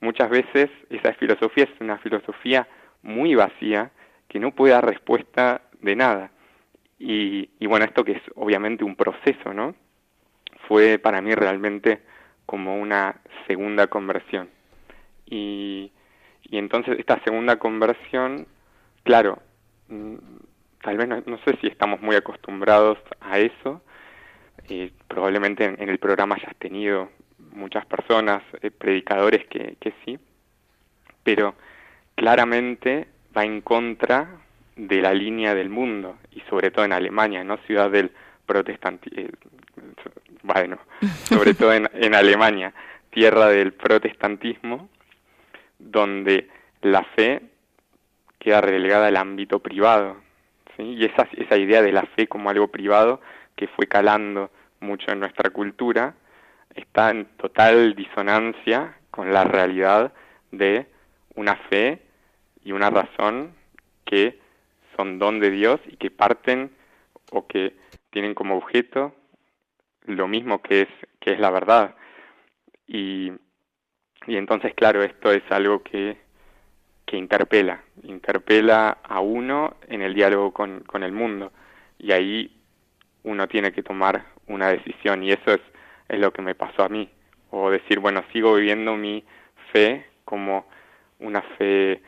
muchas 0.01 0.29
veces 0.29 0.69
esa 0.89 1.13
filosofía 1.13 1.63
es 1.65 1.81
una 1.81 1.97
filosofía 1.97 2.67
muy 3.03 3.35
vacía 3.35 3.91
que 4.27 4.39
no 4.39 4.51
puede 4.51 4.73
dar 4.73 4.85
respuesta 4.85 5.61
de 5.81 5.95
nada. 5.95 6.31
Y, 6.99 7.49
y 7.59 7.67
bueno, 7.67 7.85
esto 7.85 8.03
que 8.03 8.13
es 8.13 8.21
obviamente 8.35 8.83
un 8.83 8.95
proceso, 8.95 9.53
¿no? 9.53 9.75
Fue 10.67 10.99
para 10.99 11.21
mí 11.21 11.33
realmente 11.35 12.01
como 12.45 12.77
una 12.77 13.21
segunda 13.45 13.87
conversión. 13.87 14.49
Y, 15.25 15.91
y 16.43 16.57
entonces 16.57 16.97
esta 16.99 17.21
segunda 17.23 17.57
conversión, 17.57 18.47
claro, 19.03 19.39
tal 20.81 20.97
vez 20.97 21.07
no, 21.07 21.23
no 21.25 21.37
sé 21.39 21.57
si 21.61 21.67
estamos 21.67 22.01
muy 22.01 22.15
acostumbrados 22.15 22.97
a 23.21 23.39
eso. 23.39 23.81
Eh, 24.69 24.91
probablemente 25.07 25.65
en, 25.65 25.81
en 25.81 25.89
el 25.89 25.97
programa 25.97 26.35
hayas 26.35 26.55
tenido 26.57 27.09
muchas 27.53 27.85
personas, 27.85 28.43
eh, 28.61 28.71
predicadores 28.71 29.45
que, 29.47 29.75
que 29.79 29.93
sí, 30.03 30.19
pero 31.23 31.55
claramente 32.15 33.07
va 33.35 33.43
en 33.45 33.61
contra 33.61 34.27
de 34.75 35.01
la 35.01 35.13
línea 35.13 35.55
del 35.55 35.69
mundo 35.69 36.17
y 36.31 36.41
sobre 36.49 36.71
todo 36.71 36.85
en 36.85 36.93
Alemania, 36.93 37.43
¿no? 37.43 37.57
Ciudad 37.65 37.89
del 37.89 38.11
protestantismo, 38.45 39.29
bueno, 40.43 40.77
sobre 41.23 41.53
todo 41.53 41.73
en, 41.73 41.89
en 41.93 42.15
Alemania, 42.15 42.73
tierra 43.09 43.47
del 43.47 43.73
protestantismo, 43.73 44.89
donde 45.79 46.49
la 46.81 47.03
fe 47.03 47.41
queda 48.39 48.61
relegada 48.61 49.07
al 49.07 49.17
ámbito 49.17 49.59
privado, 49.59 50.17
¿sí? 50.75 50.83
Y 50.83 51.05
esa, 51.05 51.27
esa 51.33 51.57
idea 51.57 51.81
de 51.81 51.91
la 51.91 52.03
fe 52.03 52.27
como 52.27 52.49
algo 52.49 52.67
privado 52.67 53.21
que 53.55 53.67
fue 53.67 53.87
calando 53.87 54.51
mucho 54.79 55.11
en 55.11 55.19
nuestra 55.19 55.49
cultura, 55.49 56.15
está 56.75 57.09
en 57.09 57.25
total 57.37 57.95
disonancia 57.95 58.97
con 59.11 59.33
la 59.33 59.43
realidad 59.43 60.13
de 60.51 60.87
una 61.35 61.55
fe 61.69 62.01
y 62.63 62.71
una 62.71 62.89
razón 62.89 63.53
que 64.05 64.39
son 64.95 65.19
don 65.19 65.39
de 65.39 65.51
Dios 65.51 65.79
y 65.87 65.97
que 65.97 66.11
parten 66.11 66.71
o 67.31 67.47
que 67.47 67.75
tienen 68.09 68.33
como 68.33 68.57
objeto 68.57 69.13
lo 70.05 70.27
mismo 70.27 70.61
que 70.61 70.81
es 70.81 70.87
que 71.19 71.33
es 71.33 71.39
la 71.39 71.51
verdad 71.51 71.95
y, 72.87 73.31
y 74.25 74.37
entonces 74.37 74.73
claro 74.73 75.03
esto 75.03 75.31
es 75.31 75.43
algo 75.49 75.83
que 75.83 76.17
que 77.07 77.17
interpela 77.17 77.81
interpela 78.03 78.97
a 79.01 79.21
uno 79.21 79.77
en 79.87 80.01
el 80.01 80.13
diálogo 80.13 80.51
con, 80.53 80.81
con 80.81 81.03
el 81.03 81.13
mundo. 81.13 81.51
Y 81.97 82.11
ahí 82.11 82.51
uno 83.23 83.47
tiene 83.47 83.71
que 83.71 83.81
tomar 83.81 84.25
una 84.47 84.67
decisión 84.69 85.23
y 85.23 85.31
eso 85.31 85.53
es, 85.53 85.61
es 86.09 86.19
lo 86.19 86.31
que 86.31 86.41
me 86.41 86.53
pasó 86.53 86.83
a 86.83 86.89
mí. 86.89 87.09
O 87.49 87.71
decir 87.71 87.99
bueno 87.99 88.23
sigo 88.33 88.55
viviendo 88.55 88.95
mi 88.95 89.23
fe 89.71 90.05
como 90.25 90.67
una 91.19 91.41
fe 91.57 92.01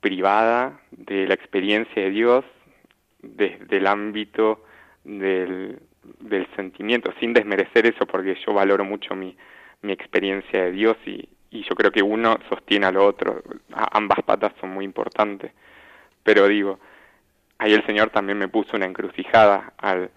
privada 0.00 0.80
de 0.90 1.26
la 1.26 1.34
experiencia 1.34 2.02
de 2.02 2.10
Dios 2.10 2.44
desde 3.20 3.76
el 3.76 3.86
ámbito 3.86 4.64
del, 5.04 5.80
del 6.20 6.46
sentimiento, 6.56 7.12
sin 7.20 7.34
desmerecer 7.34 7.86
eso, 7.86 8.06
porque 8.06 8.36
yo 8.46 8.54
valoro 8.54 8.84
mucho 8.84 9.14
mi, 9.14 9.36
mi 9.82 9.92
experiencia 9.92 10.64
de 10.64 10.72
Dios 10.72 10.96
y, 11.04 11.28
y 11.50 11.62
yo 11.62 11.74
creo 11.74 11.90
que 11.90 12.02
uno 12.02 12.38
sostiene 12.48 12.86
al 12.86 12.96
otro, 12.96 13.42
ambas 13.72 14.18
patas 14.24 14.52
son 14.60 14.70
muy 14.70 14.84
importantes, 14.84 15.52
pero 16.22 16.46
digo, 16.46 16.78
ahí 17.58 17.72
el 17.72 17.84
Señor 17.86 18.10
también 18.10 18.38
me 18.38 18.48
puso 18.48 18.76
una 18.76 18.86
encrucijada 18.86 19.72
al 19.78 20.10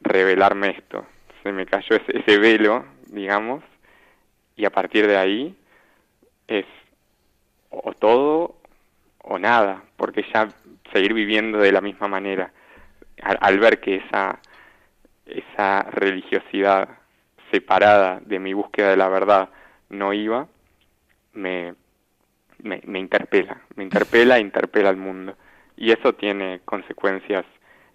revelarme 0.00 0.70
esto, 0.70 1.06
se 1.42 1.52
me 1.52 1.66
cayó 1.66 1.96
ese, 1.96 2.18
ese 2.18 2.38
velo, 2.38 2.84
digamos, 3.06 3.62
y 4.54 4.64
a 4.64 4.70
partir 4.70 5.06
de 5.06 5.16
ahí 5.16 5.56
es 6.46 6.66
o 7.70 7.92
todo 7.92 8.56
o 9.22 9.38
nada, 9.38 9.82
porque 9.96 10.24
ya 10.32 10.48
seguir 10.92 11.14
viviendo 11.14 11.58
de 11.58 11.72
la 11.72 11.80
misma 11.80 12.08
manera, 12.08 12.52
al, 13.22 13.38
al, 13.40 13.58
ver 13.58 13.80
que 13.80 13.96
esa, 13.96 14.38
esa 15.26 15.82
religiosidad 15.82 16.88
separada 17.50 18.20
de 18.20 18.38
mi 18.38 18.52
búsqueda 18.52 18.90
de 18.90 18.96
la 18.96 19.08
verdad 19.08 19.48
no 19.88 20.12
iba, 20.12 20.48
me, 21.36 21.74
me, 22.62 22.80
me 22.84 22.98
interpela, 22.98 23.60
me 23.76 23.84
interpela 23.84 24.38
e 24.38 24.40
interpela 24.40 24.88
al 24.88 24.96
mundo. 24.96 25.36
Y 25.76 25.92
eso 25.92 26.14
tiene 26.14 26.60
consecuencias 26.64 27.44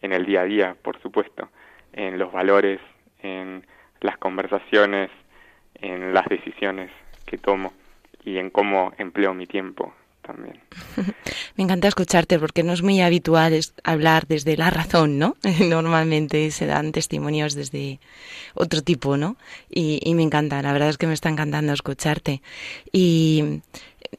en 0.02 0.14
el 0.14 0.26
día 0.26 0.42
a 0.42 0.46
día, 0.46 0.76
por 0.82 1.02
supuesto, 1.02 1.50
en 1.94 2.18
los 2.18 2.32
valores, 2.32 2.80
en 3.20 3.66
las 4.00 4.18
conversaciones, 4.18 5.10
en 5.76 6.14
las 6.14 6.26
decisiones 6.28 6.92
que 7.26 7.38
tomo 7.38 7.74
y 8.24 8.38
en 8.38 8.50
cómo 8.50 8.94
empleo 8.98 9.34
mi 9.34 9.48
tiempo 9.48 9.94
Me 11.56 11.64
encanta 11.64 11.88
escucharte 11.88 12.40
porque 12.40 12.64
no 12.64 12.74
es 12.74 12.82
muy 12.82 13.02
habitual 13.02 13.60
hablar 13.84 14.28
desde 14.28 14.58
la 14.58 14.70
razón, 14.70 15.18
¿no? 15.20 15.36
Normalmente 15.60 16.52
se 16.52 16.66
dan 16.66 16.92
testimonios 16.92 17.56
desde 17.56 18.00
otro 18.54 18.82
tipo, 18.82 19.18
¿no? 19.18 19.38
Y, 19.70 20.00
y, 20.04 20.14
me 20.14 20.24
encanta, 20.24 20.62
la 20.62 20.74
verdad 20.74 20.90
es 20.90 20.98
que 20.98 21.08
me 21.08 21.14
está 21.14 21.30
encantando 21.30 21.74
escucharte. 21.74 22.42
Y 22.92 23.62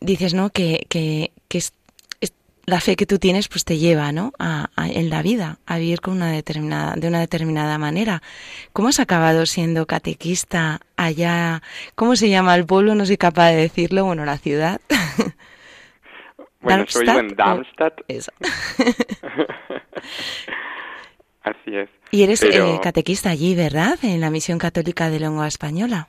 dices, 0.00 0.34
¿no? 0.34 0.50
Que, 0.50 0.86
que, 0.88 1.32
que 1.48 1.58
es, 1.58 1.72
es, 2.20 2.32
la 2.64 2.80
fe 2.80 2.96
que 2.96 3.06
tú 3.06 3.18
tienes 3.18 3.48
pues 3.48 3.64
te 3.64 3.78
lleva, 3.78 4.12
¿no? 4.12 4.32
A, 4.38 4.70
a, 4.76 4.88
en 4.88 5.10
la 5.10 5.22
vida, 5.22 5.58
a 5.66 5.78
vivir 5.78 6.00
con 6.00 6.14
una 6.14 6.30
determinada, 6.30 6.94
de 6.96 7.08
una 7.08 7.20
determinada 7.20 7.78
manera. 7.78 8.22
¿Cómo 8.72 8.88
has 8.88 9.00
acabado 9.00 9.46
siendo 9.46 9.86
catequista 9.86 10.80
allá? 10.96 11.62
¿Cómo 11.94 12.16
se 12.16 12.28
llama 12.28 12.54
el 12.54 12.66
pueblo? 12.66 12.94
No 12.94 13.06
soy 13.06 13.16
capaz 13.16 13.50
de 13.50 13.56
decirlo, 13.56 14.04
bueno, 14.04 14.24
la 14.24 14.38
ciudad. 14.38 14.80
Bueno, 16.62 16.84
yo 16.86 17.00
vivo 17.00 17.18
en 17.18 17.36
Darmstadt. 17.36 18.00
Eso. 18.08 18.32
Así 21.42 21.76
es. 21.76 21.88
Y 22.10 22.22
eres 22.22 22.40
Pero... 22.40 22.76
eh, 22.76 22.80
catequista 22.82 23.30
allí, 23.30 23.54
¿verdad? 23.54 23.98
En 24.02 24.20
la 24.20 24.30
Misión 24.30 24.58
Católica 24.58 25.10
de 25.10 25.20
Lengua 25.20 25.46
Española. 25.48 26.08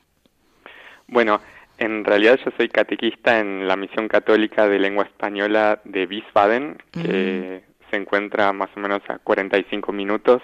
Bueno, 1.08 1.41
En 1.78 2.06
realidad 2.06 2.39
yo 2.45 2.51
soy 2.56 2.70
catequista 2.70 3.39
en 3.39 3.68
la 3.68 3.76
misión 3.76 4.08
católica 4.08 4.68
de 4.68 4.78
lengua 4.80 5.06
española 5.06 5.82
de 5.84 6.06
Wiesbaden, 6.06 6.78
que 6.91 7.64
se 7.89 7.97
encuentra 7.97 8.54
más 8.54 8.70
o 8.76 8.80
menos 8.80 9.01
a 9.10 9.18
45 9.18 9.91
minutos 9.91 10.41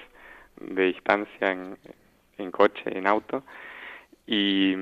de 0.60 0.86
distancia 0.86 1.52
en, 1.52 1.78
en 2.40 2.50
coche, 2.52 2.82
en 2.86 3.06
auto. 3.06 3.44
Y 4.26 4.74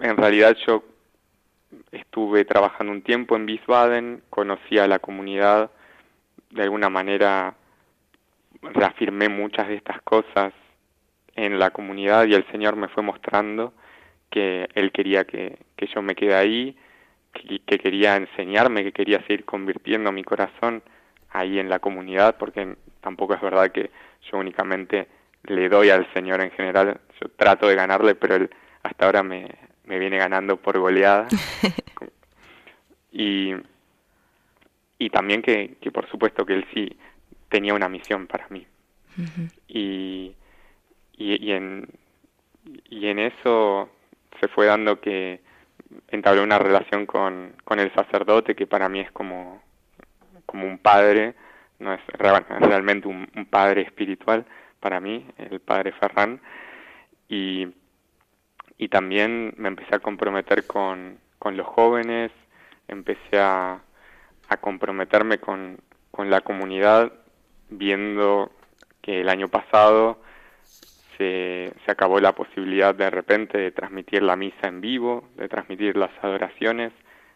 en 0.00 0.16
realidad 0.16 0.54
yo 0.66 0.84
estuve 1.92 2.44
trabajando 2.44 2.92
un 2.92 3.02
tiempo 3.02 3.36
en 3.36 3.46
Wiesbaden, 3.46 4.22
conocí 4.30 4.78
a 4.78 4.86
la 4.86 4.98
comunidad, 4.98 5.70
de 6.50 6.62
alguna 6.62 6.88
manera 6.88 7.54
reafirmé 8.62 9.28
muchas 9.28 9.68
de 9.68 9.74
estas 9.74 10.00
cosas 10.02 10.52
en 11.34 11.58
la 11.58 11.70
comunidad 11.70 12.26
y 12.26 12.34
el 12.34 12.46
Señor 12.50 12.76
me 12.76 12.88
fue 12.88 13.02
mostrando 13.02 13.74
que 14.30 14.68
Él 14.74 14.92
quería 14.92 15.24
que, 15.24 15.58
que 15.76 15.86
yo 15.86 16.02
me 16.02 16.14
quede 16.14 16.34
ahí, 16.34 16.76
que, 17.32 17.60
que 17.60 17.78
quería 17.78 18.16
enseñarme, 18.16 18.82
que 18.82 18.92
quería 18.92 19.20
seguir 19.22 19.44
convirtiendo 19.44 20.10
mi 20.12 20.24
corazón 20.24 20.82
ahí 21.30 21.58
en 21.58 21.68
la 21.68 21.78
comunidad, 21.78 22.36
porque 22.38 22.76
tampoco 23.00 23.34
es 23.34 23.40
verdad 23.40 23.70
que 23.70 23.90
yo 24.30 24.38
únicamente 24.38 25.08
le 25.44 25.68
doy 25.68 25.90
al 25.90 26.10
Señor 26.12 26.40
en 26.40 26.50
general, 26.50 27.00
yo 27.20 27.28
trato 27.36 27.68
de 27.68 27.74
ganarle, 27.74 28.14
pero 28.14 28.36
Él 28.36 28.50
hasta 28.82 29.06
ahora 29.06 29.22
me, 29.22 29.48
me 29.86 29.98
viene 29.98 30.18
ganando 30.18 30.56
por 30.56 30.78
goleada. 30.78 31.26
y, 33.12 33.52
y 34.98 35.10
también 35.10 35.42
que, 35.42 35.76
que 35.80 35.90
por 35.90 36.08
supuesto 36.10 36.44
que 36.44 36.54
Él 36.54 36.66
sí 36.74 36.96
tenía 37.48 37.74
una 37.74 37.88
misión 37.88 38.26
para 38.26 38.46
mí. 38.48 38.66
y, 39.68 40.34
y, 41.16 41.46
y 41.46 41.52
en, 41.52 41.88
y 42.90 43.06
en 43.06 43.18
eso 43.18 43.88
se 44.40 44.48
fue 44.48 44.66
dando 44.66 45.00
que 45.00 45.40
entablé 46.08 46.42
una 46.42 46.58
relación 46.58 47.06
con, 47.06 47.54
con 47.64 47.78
el 47.80 47.92
sacerdote 47.94 48.54
que 48.54 48.66
para 48.66 48.88
mí 48.88 49.00
es 49.00 49.10
como, 49.12 49.62
como 50.44 50.66
un 50.66 50.78
padre, 50.78 51.34
no 51.78 51.94
es 51.94 52.00
re- 52.08 52.40
realmente 52.60 53.08
un, 53.08 53.26
un 53.34 53.46
padre 53.46 53.82
espiritual 53.82 54.44
para 54.80 55.00
mí, 55.00 55.24
el 55.38 55.60
padre 55.60 55.92
Ferran, 55.92 56.40
y, 57.28 57.68
y 58.78 58.88
también 58.88 59.54
me 59.56 59.68
empecé 59.68 59.94
a 59.94 60.00
comprometer 60.00 60.66
con, 60.66 61.18
con 61.38 61.56
los 61.56 61.66
jóvenes, 61.66 62.30
empecé 62.88 63.38
a, 63.38 63.80
a 64.48 64.56
comprometerme 64.58 65.38
con, 65.38 65.78
con 66.10 66.30
la 66.30 66.40
comunidad, 66.40 67.12
viendo 67.68 68.52
que 69.02 69.20
el 69.20 69.28
año 69.28 69.48
pasado 69.48 70.18
se, 71.16 71.72
se 71.84 71.90
acabó 71.90 72.20
la 72.20 72.34
posibilidad 72.34 72.94
de 72.94 73.10
repente 73.10 73.58
de 73.58 73.70
transmitir 73.70 74.22
la 74.22 74.36
misa 74.36 74.68
en 74.68 74.80
vivo, 74.80 75.28
de 75.36 75.48
transmitir 75.48 75.96
las 75.96 76.10
adoraciones, 76.22 76.92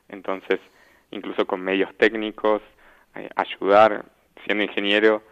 entonces 0.09 0.61
incluso 1.11 1.47
con 1.47 1.61
medios 1.61 1.95
técnicos, 1.97 2.63
eh, 3.15 3.29
ayudar, 3.37 4.05
siendo 4.45 4.65
ingeniero, 4.65 5.23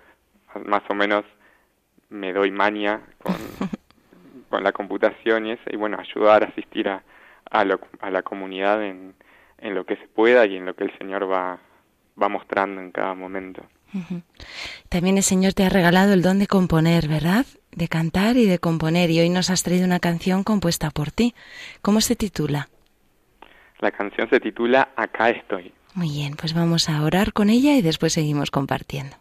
más 0.65 0.83
o 0.89 0.95
menos 0.95 1.25
me 2.09 2.33
doy 2.33 2.51
maña 2.51 3.03
con, 3.23 3.37
con 4.49 4.63
la 4.65 4.73
computación 4.73 5.47
y 5.47 5.53
eso, 5.53 5.63
y 5.71 5.77
bueno, 5.77 5.99
ayudar, 5.99 6.45
asistir 6.45 6.89
a, 6.89 7.03
a, 7.51 7.65
lo- 7.65 7.81
a 8.01 8.11
la 8.11 8.23
comunidad 8.23 8.83
en, 8.85 9.15
en 9.59 9.75
lo 9.75 9.85
que 9.85 9.97
se 9.97 10.07
pueda 10.09 10.47
y 10.47 10.57
en 10.57 10.65
lo 10.67 10.75
que 10.75 10.85
el 10.85 10.97
Señor 10.99 11.31
va, 11.31 11.59
va 12.21 12.29
mostrando 12.29 12.81
en 12.81 12.91
cada 12.91 13.15
momento. 13.15 13.63
También 14.91 15.17
el 15.17 15.23
Señor 15.23 15.55
te 15.55 15.65
ha 15.65 15.71
regalado 15.71 16.13
el 16.13 16.21
don 16.23 16.39
de 16.39 16.47
componer, 16.47 17.09
¿verdad? 17.09 17.47
De 17.73 17.89
cantar 17.89 18.37
y 18.37 18.45
de 18.47 18.59
componer. 18.59 19.11
Y 19.11 19.21
hoy 19.21 19.31
nos 19.31 19.49
has 19.49 19.63
traído 19.63 19.87
una 19.87 19.99
canción 19.99 20.45
compuesta 20.45 20.91
por 20.91 21.11
ti. 21.11 21.35
¿Cómo 21.81 22.01
se 22.03 22.15
titula? 22.15 22.69
La 23.81 23.91
canción 23.91 24.29
se 24.29 24.41
titula 24.41 24.91
Acá 24.97 25.31
estoy. 25.31 25.73
Muy 25.95 26.11
bien, 26.11 26.37
pues 26.37 26.53
vamos 26.53 26.89
a 26.91 27.03
orar 27.03 27.33
con 27.33 27.49
ella 27.49 27.75
y 27.77 27.83
después 27.83 28.13
seguimos 28.13 28.51
compartiendo. 28.51 29.17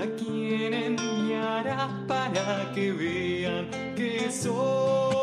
¿A 0.00 0.06
quién 0.16 0.74
enviarás 0.74 1.92
para 2.06 2.72
que 2.74 2.92
vean 2.92 3.70
que 3.94 4.30
soy? 4.30 5.17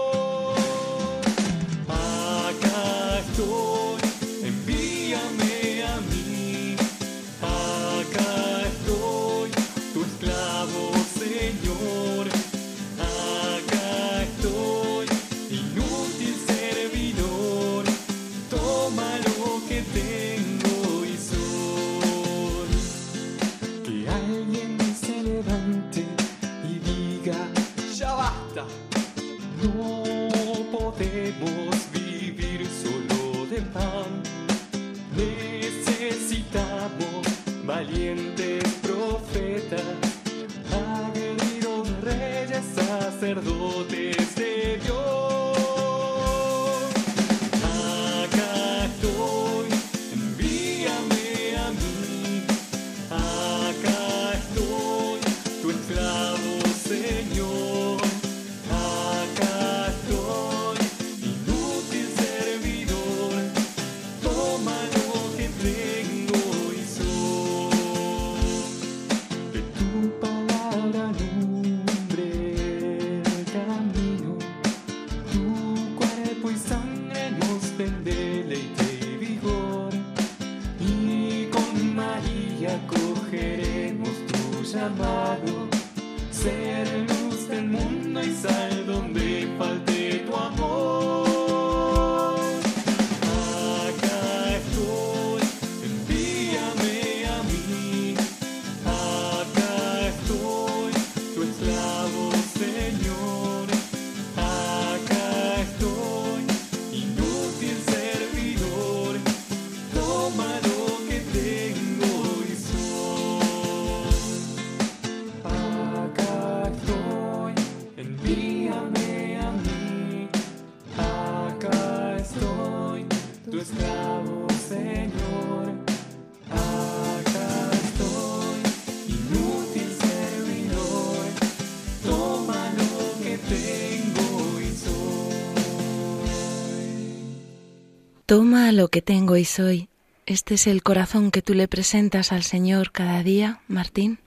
Lo 138.75 138.89
que 138.89 139.01
tengo 139.01 139.37
y 139.37 139.45
soy. 139.45 139.87
Este 140.25 140.55
es 140.55 140.67
el 140.67 140.83
corazón 140.83 141.31
que 141.31 141.41
tú 141.41 141.53
le 141.53 141.67
presentas 141.67 142.31
al 142.31 142.43
Señor 142.43 142.91
cada 142.91 143.23
día, 143.23 143.59
Martín. 143.67 144.17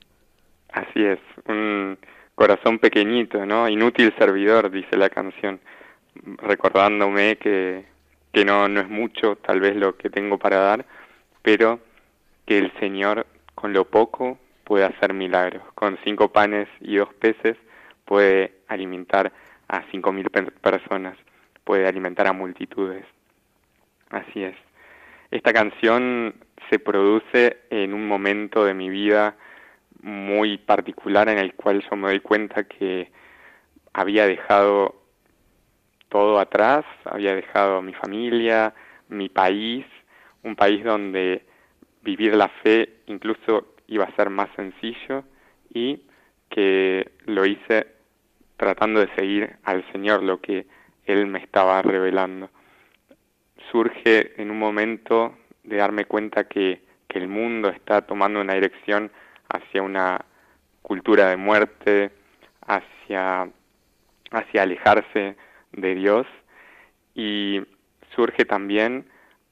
Así 0.72 1.04
es, 1.04 1.18
un 1.46 1.98
corazón 2.34 2.78
pequeñito, 2.78 3.44
¿no? 3.44 3.68
Inútil 3.68 4.14
servidor, 4.18 4.70
dice 4.70 4.96
la 4.96 5.10
canción, 5.10 5.60
recordándome 6.38 7.36
que, 7.36 7.84
que 8.32 8.44
no, 8.44 8.68
no 8.68 8.80
es 8.80 8.88
mucho 8.88 9.36
tal 9.36 9.60
vez 9.60 9.76
lo 9.76 9.96
que 9.96 10.08
tengo 10.08 10.38
para 10.38 10.58
dar, 10.58 10.86
pero 11.42 11.80
que 12.46 12.58
el 12.58 12.72
Señor 12.78 13.26
con 13.54 13.72
lo 13.72 13.84
poco 13.84 14.38
puede 14.64 14.84
hacer 14.84 15.12
milagros. 15.12 15.62
Con 15.74 15.98
cinco 16.04 16.32
panes 16.32 16.68
y 16.80 16.96
dos 16.96 17.12
peces 17.14 17.56
puede 18.04 18.52
alimentar 18.68 19.32
a 19.68 19.82
cinco 19.90 20.12
mil 20.12 20.30
pe- 20.30 20.50
personas, 20.52 21.16
puede 21.64 21.86
alimentar 21.86 22.26
a 22.28 22.32
multitudes. 22.32 23.04
Así 24.10 24.42
es. 24.42 24.56
Esta 25.30 25.52
canción 25.52 26.34
se 26.70 26.78
produce 26.78 27.58
en 27.70 27.92
un 27.92 28.08
momento 28.08 28.64
de 28.64 28.74
mi 28.74 28.88
vida 28.88 29.36
muy 30.00 30.58
particular 30.58 31.28
en 31.28 31.38
el 31.38 31.54
cual 31.54 31.84
yo 31.88 31.96
me 31.96 32.08
doy 32.08 32.20
cuenta 32.20 32.64
que 32.64 33.10
había 33.92 34.26
dejado 34.26 34.94
todo 36.08 36.38
atrás, 36.38 36.84
había 37.04 37.34
dejado 37.34 37.82
mi 37.82 37.92
familia, 37.94 38.74
mi 39.08 39.28
país, 39.28 39.84
un 40.42 40.56
país 40.56 40.82
donde 40.84 41.44
vivir 42.02 42.34
la 42.34 42.48
fe 42.48 43.00
incluso 43.06 43.74
iba 43.88 44.04
a 44.04 44.16
ser 44.16 44.30
más 44.30 44.48
sencillo 44.56 45.24
y 45.72 46.02
que 46.48 47.12
lo 47.26 47.44
hice 47.44 47.86
tratando 48.56 49.00
de 49.00 49.14
seguir 49.14 49.56
al 49.64 49.84
Señor 49.92 50.22
lo 50.22 50.40
que 50.40 50.66
Él 51.04 51.26
me 51.26 51.38
estaba 51.40 51.82
revelando. 51.82 52.50
Surge 53.70 54.40
en 54.40 54.50
un 54.50 54.58
momento 54.58 55.36
de 55.62 55.76
darme 55.76 56.04
cuenta 56.04 56.44
que, 56.44 56.82
que 57.06 57.18
el 57.18 57.28
mundo 57.28 57.68
está 57.68 58.02
tomando 58.02 58.40
una 58.40 58.54
dirección 58.54 59.10
hacia 59.48 59.82
una 59.82 60.24
cultura 60.82 61.28
de 61.28 61.36
muerte, 61.36 62.10
hacia, 62.66 63.48
hacia 64.30 64.62
alejarse 64.62 65.36
de 65.72 65.94
Dios. 65.94 66.26
Y 67.14 67.60
surge 68.14 68.44
también 68.44 69.06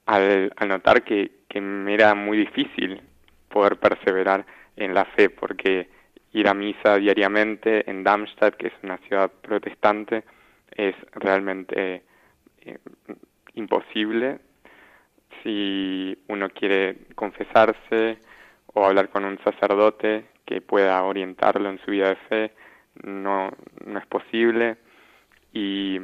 al, 0.06 0.52
notar 0.66 1.02
que, 1.02 1.32
que 1.48 1.60
me 1.60 1.94
era 1.94 2.14
muy 2.14 2.38
difícil 2.38 3.02
poder 3.48 3.76
perseverar 3.78 4.46
en 4.76 4.94
la 4.94 5.04
fe 5.04 5.30
porque 5.30 5.88
ir 6.32 6.48
a 6.48 6.54
misa 6.54 6.96
diariamente 6.96 7.88
en 7.90 8.04
Darmstadt, 8.04 8.56
que 8.56 8.68
es 8.68 8.74
una 8.82 8.98
ciudad 8.98 9.30
protestante, 9.40 10.24
es 10.70 10.94
realmente 11.12 12.02
eh, 12.60 12.78
imposible 13.56 14.38
si 15.42 16.16
uno 16.28 16.48
quiere 16.50 16.96
confesarse 17.14 18.18
o 18.72 18.84
hablar 18.84 19.08
con 19.10 19.24
un 19.24 19.38
sacerdote 19.38 20.26
que 20.44 20.60
pueda 20.60 21.02
orientarlo 21.02 21.68
en 21.68 21.78
su 21.84 21.90
vida 21.90 22.10
de 22.10 22.16
fe, 22.16 22.52
no, 23.02 23.50
no 23.84 23.98
es 23.98 24.06
posible. 24.06 24.76
Y, 25.52 26.00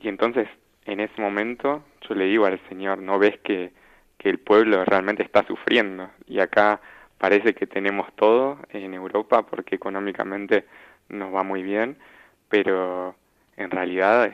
y 0.00 0.08
entonces, 0.08 0.48
en 0.84 1.00
ese 1.00 1.20
momento, 1.20 1.84
yo 2.08 2.14
le 2.14 2.26
digo 2.26 2.46
al 2.46 2.60
Señor, 2.68 2.98
¿no 2.98 3.18
ves 3.18 3.38
que, 3.40 3.72
que 4.18 4.30
el 4.30 4.38
pueblo 4.38 4.84
realmente 4.84 5.22
está 5.22 5.46
sufriendo? 5.46 6.10
Y 6.26 6.40
acá 6.40 6.80
parece 7.18 7.54
que 7.54 7.66
tenemos 7.66 8.12
todo 8.14 8.58
en 8.70 8.94
Europa 8.94 9.44
porque 9.46 9.74
económicamente 9.74 10.64
nos 11.08 11.34
va 11.34 11.42
muy 11.42 11.62
bien, 11.62 11.98
pero 12.48 13.14
en 13.56 13.70
realidad 13.70 14.32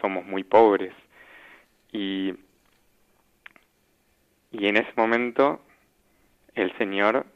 somos 0.00 0.24
muy 0.24 0.44
pobres. 0.44 0.92
Y, 1.92 2.34
y 4.52 4.66
en 4.66 4.76
ese 4.76 4.92
momento 4.96 5.60
el 6.54 6.76
Señor 6.78 7.26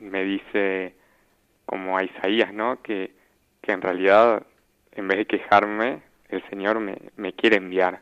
me 0.00 0.24
dice, 0.24 0.94
como 1.66 1.96
a 1.96 2.04
Isaías, 2.04 2.52
¿no? 2.52 2.80
Que, 2.82 3.12
que 3.60 3.72
en 3.72 3.82
realidad, 3.82 4.46
en 4.92 5.08
vez 5.08 5.18
de 5.18 5.26
quejarme, 5.26 6.02
el 6.28 6.42
Señor 6.48 6.80
me, 6.80 6.96
me 7.16 7.32
quiere 7.32 7.56
enviar. 7.56 8.00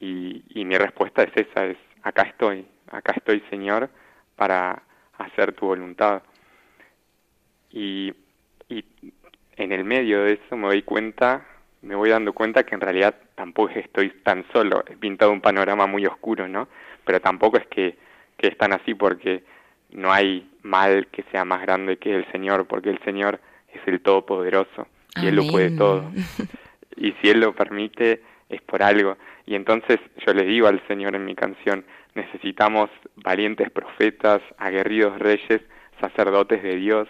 Y, 0.00 0.44
y 0.48 0.64
mi 0.64 0.76
respuesta 0.76 1.22
es 1.22 1.32
esa, 1.36 1.66
es, 1.66 1.78
acá 2.02 2.22
estoy, 2.22 2.66
acá 2.90 3.14
estoy, 3.16 3.42
Señor, 3.50 3.88
para 4.36 4.82
hacer 5.18 5.52
tu 5.52 5.66
voluntad. 5.66 6.22
Y, 7.70 8.14
y 8.68 8.84
en 9.56 9.72
el 9.72 9.84
medio 9.84 10.22
de 10.22 10.34
eso 10.34 10.56
me 10.56 10.68
doy 10.68 10.82
cuenta, 10.82 11.46
me 11.82 11.94
voy 11.94 12.10
dando 12.10 12.32
cuenta 12.32 12.64
que 12.64 12.74
en 12.74 12.80
realidad 12.80 13.14
tampoco 13.36 13.70
estoy 13.74 14.10
tan 14.24 14.44
solo, 14.52 14.82
he 14.88 14.96
pintado 14.96 15.30
un 15.30 15.40
panorama 15.40 15.86
muy 15.86 16.04
oscuro, 16.06 16.48
¿no? 16.48 16.68
Pero 17.04 17.20
tampoco 17.20 17.58
es 17.58 17.66
que, 17.68 17.96
que 18.36 18.48
es 18.48 18.58
tan 18.58 18.72
así 18.72 18.94
porque 18.94 19.44
no 19.90 20.12
hay 20.12 20.50
mal 20.62 21.06
que 21.08 21.22
sea 21.30 21.44
más 21.44 21.62
grande 21.62 21.98
que 21.98 22.16
el 22.16 22.30
Señor, 22.32 22.66
porque 22.66 22.90
el 22.90 22.98
Señor 23.04 23.40
es 23.72 23.80
el 23.86 24.00
Todopoderoso 24.00 24.88
y 25.22 25.28
Él 25.28 25.36
lo 25.36 25.46
puede 25.46 25.70
todo. 25.70 26.10
Y 26.98 27.12
si 27.20 27.28
Él 27.28 27.40
lo 27.40 27.54
permite, 27.54 28.22
es 28.48 28.62
por 28.62 28.82
algo. 28.82 29.18
Y 29.44 29.54
entonces 29.54 30.00
yo 30.26 30.32
le 30.32 30.44
digo 30.44 30.66
al 30.66 30.80
Señor 30.88 31.14
en 31.14 31.26
mi 31.26 31.34
canción, 31.34 31.84
necesitamos 32.14 32.88
valientes 33.16 33.70
profetas, 33.70 34.40
aguerridos 34.56 35.18
reyes, 35.18 35.60
sacerdotes 36.00 36.62
de 36.62 36.76
Dios, 36.76 37.06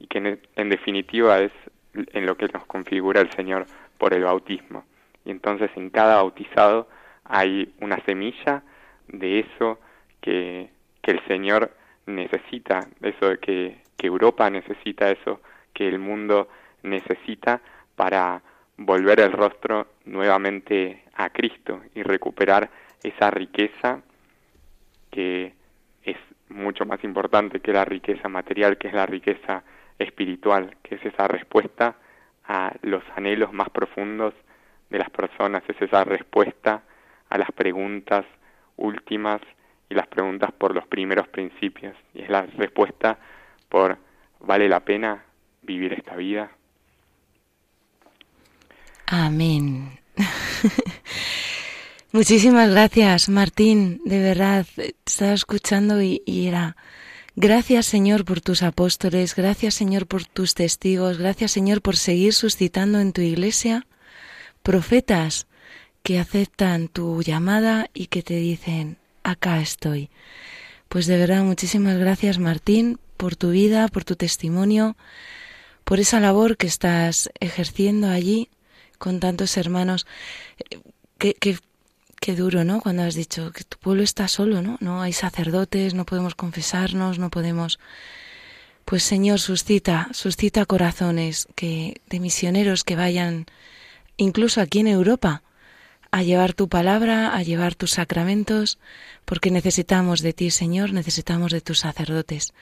y 0.00 0.08
que 0.08 0.18
en, 0.18 0.40
en 0.56 0.68
definitiva 0.70 1.38
es 1.38 1.52
en 1.94 2.26
lo 2.26 2.36
que 2.36 2.48
nos 2.48 2.66
configura 2.66 3.20
el 3.20 3.30
Señor 3.30 3.66
por 3.96 4.12
el 4.12 4.24
bautismo. 4.24 4.84
Y 5.28 5.30
entonces 5.30 5.70
en 5.76 5.90
cada 5.90 6.16
bautizado 6.16 6.88
hay 7.24 7.74
una 7.82 8.02
semilla 8.06 8.62
de 9.08 9.40
eso 9.40 9.78
que, 10.22 10.70
el 11.02 11.24
Señor 11.26 11.70
necesita, 12.04 12.86
eso 13.00 13.38
que, 13.40 13.80
que 13.96 14.06
Europa 14.06 14.50
necesita, 14.50 15.10
eso 15.10 15.40
que 15.72 15.88
el 15.88 15.98
mundo 15.98 16.48
necesita 16.82 17.62
para 17.96 18.42
volver 18.76 19.20
el 19.20 19.32
rostro 19.32 19.86
nuevamente 20.04 21.04
a 21.14 21.30
Cristo 21.30 21.80
y 21.94 22.02
recuperar 22.02 22.68
esa 23.02 23.30
riqueza 23.30 24.02
que 25.10 25.54
es 26.02 26.18
mucho 26.50 26.84
más 26.84 27.02
importante 27.04 27.60
que 27.60 27.72
la 27.72 27.86
riqueza 27.86 28.28
material, 28.28 28.76
que 28.76 28.88
es 28.88 28.94
la 28.94 29.06
riqueza 29.06 29.62
espiritual, 29.98 30.76
que 30.82 30.96
es 30.96 31.04
esa 31.06 31.26
respuesta 31.26 31.96
a 32.44 32.74
los 32.82 33.02
anhelos 33.16 33.54
más 33.54 33.70
profundos 33.70 34.34
de 34.90 34.98
las 34.98 35.10
personas, 35.10 35.62
es 35.68 35.80
esa 35.80 36.04
respuesta 36.04 36.82
a 37.28 37.38
las 37.38 37.50
preguntas 37.52 38.24
últimas 38.76 39.40
y 39.90 39.94
las 39.94 40.06
preguntas 40.06 40.52
por 40.52 40.74
los 40.74 40.86
primeros 40.86 41.28
principios, 41.28 41.96
y 42.14 42.22
es 42.22 42.30
la 42.30 42.42
respuesta 42.42 43.18
por 43.68 43.98
¿vale 44.40 44.68
la 44.68 44.80
pena 44.80 45.24
vivir 45.62 45.92
esta 45.92 46.16
vida? 46.16 46.50
Amén. 49.06 49.98
Muchísimas 52.12 52.70
gracias, 52.70 53.28
Martín. 53.28 54.00
De 54.04 54.22
verdad, 54.22 54.66
estaba 55.06 55.32
escuchando 55.32 56.00
y 56.02 56.22
era. 56.26 56.76
Gracias, 57.36 57.86
Señor, 57.86 58.24
por 58.24 58.40
tus 58.40 58.62
apóstoles. 58.62 59.36
Gracias, 59.36 59.74
Señor, 59.74 60.06
por 60.06 60.24
tus 60.24 60.54
testigos. 60.54 61.18
Gracias, 61.18 61.52
Señor, 61.52 61.82
por 61.82 61.96
seguir 61.96 62.34
suscitando 62.34 62.98
en 62.98 63.12
tu 63.12 63.20
iglesia 63.20 63.86
profetas 64.62 65.46
que 66.02 66.18
aceptan 66.18 66.88
tu 66.88 67.22
llamada 67.22 67.90
y 67.94 68.06
que 68.06 68.22
te 68.22 68.36
dicen, 68.36 68.98
acá 69.22 69.60
estoy. 69.60 70.10
Pues 70.88 71.06
de 71.06 71.18
verdad, 71.18 71.42
muchísimas 71.42 71.98
gracias, 71.98 72.38
Martín, 72.38 72.98
por 73.16 73.36
tu 73.36 73.50
vida, 73.50 73.88
por 73.88 74.04
tu 74.04 74.16
testimonio, 74.16 74.96
por 75.84 76.00
esa 76.00 76.20
labor 76.20 76.56
que 76.56 76.66
estás 76.66 77.30
ejerciendo 77.40 78.08
allí 78.08 78.48
con 78.98 79.20
tantos 79.20 79.56
hermanos. 79.56 80.06
Eh, 80.70 80.80
Qué, 82.20 82.36
duro, 82.36 82.64
¿no? 82.64 82.80
Cuando 82.80 83.02
has 83.02 83.14
dicho 83.14 83.52
que 83.52 83.64
tu 83.64 83.78
pueblo 83.78 84.02
está 84.02 84.28
solo, 84.28 84.62
¿no? 84.62 84.76
No 84.80 85.02
hay 85.02 85.12
sacerdotes, 85.12 85.94
no 85.94 86.04
podemos 86.04 86.34
confesarnos, 86.34 87.18
no 87.18 87.30
podemos. 87.30 87.78
Pues 88.84 89.02
Señor, 89.02 89.40
suscita, 89.40 90.08
suscita 90.12 90.64
corazones 90.66 91.48
que 91.54 92.00
de 92.08 92.20
misioneros 92.20 92.84
que 92.84 92.96
vayan, 92.96 93.46
incluso 94.18 94.60
aquí 94.60 94.80
en 94.80 94.88
Europa, 94.88 95.42
a 96.10 96.22
llevar 96.22 96.52
tu 96.52 96.68
palabra, 96.68 97.34
a 97.34 97.42
llevar 97.42 97.74
tus 97.74 97.92
sacramentos, 97.92 98.78
porque 99.24 99.50
necesitamos 99.50 100.20
de 100.20 100.34
ti, 100.34 100.50
Señor, 100.50 100.92
necesitamos 100.92 101.52
de 101.52 101.62
tus 101.62 101.80
sacerdotes. 101.80 102.52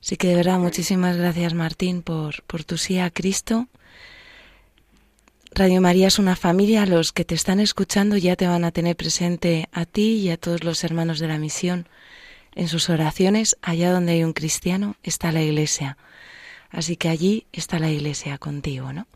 Así 0.00 0.16
que 0.16 0.28
de 0.28 0.36
verdad, 0.36 0.58
muchísimas 0.58 1.16
gracias, 1.16 1.54
Martín, 1.54 2.02
por, 2.02 2.42
por 2.44 2.64
tu 2.64 2.78
sí 2.78 2.98
a 2.98 3.10
Cristo. 3.10 3.68
Radio 5.52 5.80
María 5.80 6.08
es 6.08 6.18
una 6.18 6.36
familia, 6.36 6.86
los 6.86 7.12
que 7.12 7.24
te 7.24 7.34
están 7.34 7.60
escuchando 7.60 8.16
ya 8.16 8.36
te 8.36 8.46
van 8.46 8.64
a 8.64 8.72
tener 8.72 8.94
presente 8.94 9.68
a 9.72 9.86
ti 9.86 10.16
y 10.18 10.30
a 10.30 10.36
todos 10.36 10.64
los 10.64 10.84
hermanos 10.84 11.18
de 11.18 11.28
la 11.28 11.38
misión. 11.38 11.88
En 12.54 12.68
sus 12.68 12.88
oraciones, 12.88 13.56
allá 13.62 13.90
donde 13.90 14.12
hay 14.12 14.24
un 14.24 14.32
cristiano, 14.32 14.96
está 15.02 15.32
la 15.32 15.42
iglesia. 15.42 15.96
Así 16.70 16.96
que 16.96 17.08
allí 17.08 17.46
está 17.52 17.78
la 17.78 17.90
iglesia 17.90 18.38
contigo, 18.38 18.92
¿no? 18.92 19.06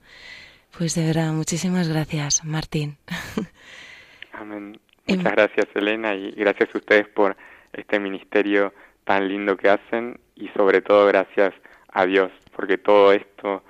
Pues 0.77 0.95
de 0.95 1.05
verdad, 1.07 1.33
muchísimas 1.33 1.89
gracias, 1.89 2.45
Martín. 2.45 2.97
Amén. 4.33 4.81
Em- 5.07 5.17
Muchas 5.17 5.33
gracias, 5.33 5.67
Elena, 5.75 6.15
y 6.15 6.31
gracias 6.33 6.69
a 6.75 6.79
ustedes 6.79 7.09
por 7.09 7.37
este 7.73 7.99
ministerio 7.99 8.73
tan 9.05 9.29
lindo 9.29 9.57
que 9.57 9.69
hacen 9.69 10.21
y 10.37 10.49
sobre 10.49 10.83
todo 10.83 11.07
gracias 11.07 11.53
a 11.93 12.07
Dios, 12.07 12.31
porque 12.55 12.79
todo 12.79 13.13
esto, 13.13 13.65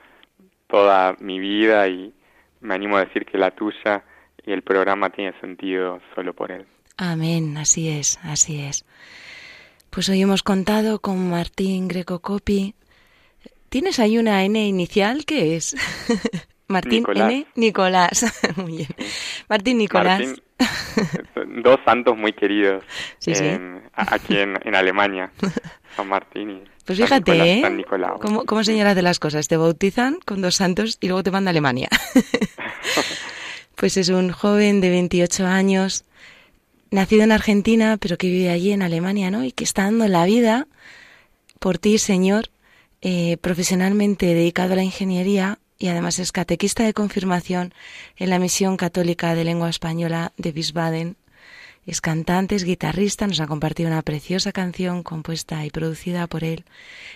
toda 0.66 1.16
mi 1.20 1.38
vida 1.38 1.88
y 1.88 2.12
me 2.60 2.74
animo 2.74 2.96
a 2.96 3.04
decir 3.04 3.24
que 3.24 3.38
la 3.38 3.50
tuya 3.52 4.04
y 4.44 4.52
el 4.52 4.62
programa 4.62 5.10
tiene 5.10 5.38
sentido 5.40 6.00
solo 6.14 6.34
por 6.34 6.52
Él. 6.52 6.66
Amén, 6.96 7.56
así 7.56 7.88
es, 7.88 8.18
así 8.22 8.60
es. 8.60 8.84
Pues 9.88 10.08
hoy 10.08 10.20
hemos 10.20 10.42
contado 10.42 11.00
con 11.00 11.30
Martín 11.30 11.88
Greco 11.88 12.20
Copi. 12.20 12.74
¿Tienes 13.70 13.98
ahí 13.98 14.18
una 14.18 14.44
N 14.44 14.66
inicial? 14.66 15.24
¿Qué 15.24 15.56
es? 15.56 15.74
Martín 16.70 17.00
Nicolás. 17.00 17.30
N. 17.32 17.46
Nicolás. 17.56 18.24
Muy 18.56 18.76
bien. 18.78 18.88
Martín 19.48 19.78
Nicolás. 19.78 20.20
Martín, 20.20 20.42
son 21.34 21.62
dos 21.62 21.78
santos 21.84 22.16
muy 22.16 22.32
queridos 22.32 22.84
Sí, 23.18 23.34
sí. 23.34 23.44
en- 23.44 23.82
aquí 23.94 24.36
en, 24.38 24.54
en 24.64 24.74
Alemania, 24.74 25.30
San 25.96 26.08
Martín 26.08 26.50
y 26.50 26.62
Pues 26.84 26.98
San 26.98 27.06
fíjate, 27.08 27.32
Nicolás, 27.32 27.48
¿eh? 27.48 27.60
San 27.62 27.76
Nicolau. 27.76 28.18
¿Cómo, 28.20 28.44
¿Cómo 28.44 28.62
señalas 28.64 28.94
de 28.94 29.02
las 29.02 29.18
cosas? 29.18 29.48
Te 29.48 29.56
bautizan 29.56 30.18
con 30.24 30.40
dos 30.42 30.54
santos 30.54 30.96
y 31.00 31.08
luego 31.08 31.22
te 31.22 31.30
mandan 31.30 31.48
a 31.48 31.50
Alemania. 31.50 31.88
pues 33.76 33.96
es 33.96 34.08
un 34.10 34.30
joven 34.30 34.80
de 34.80 34.90
28 34.90 35.46
años, 35.46 36.04
nacido 36.90 37.22
en 37.24 37.32
Argentina, 37.32 37.96
pero 37.98 38.16
que 38.18 38.28
vive 38.28 38.50
allí 38.50 38.72
en 38.72 38.82
Alemania, 38.82 39.30
¿no? 39.30 39.44
Y 39.44 39.52
que 39.52 39.64
está 39.64 39.84
dando 39.84 40.06
la 40.08 40.24
vida 40.26 40.66
por 41.58 41.78
ti, 41.78 41.98
Señor, 41.98 42.50
eh, 43.02 43.38
profesionalmente 43.40 44.26
dedicado 44.26 44.74
a 44.74 44.76
la 44.76 44.84
ingeniería 44.84 45.58
y 45.80 45.88
además 45.88 46.18
es 46.18 46.30
catequista 46.30 46.84
de 46.84 46.92
confirmación 46.92 47.72
en 48.16 48.30
la 48.30 48.38
Misión 48.38 48.76
Católica 48.76 49.34
de 49.34 49.44
Lengua 49.44 49.70
Española 49.70 50.32
de 50.36 50.50
Wiesbaden. 50.50 51.16
Es 51.86 52.02
cantante, 52.02 52.54
es 52.54 52.64
guitarrista, 52.64 53.26
nos 53.26 53.40
ha 53.40 53.46
compartido 53.46 53.88
una 53.88 54.02
preciosa 54.02 54.52
canción 54.52 55.02
compuesta 55.02 55.64
y 55.64 55.70
producida 55.70 56.26
por 56.26 56.44
él 56.44 56.64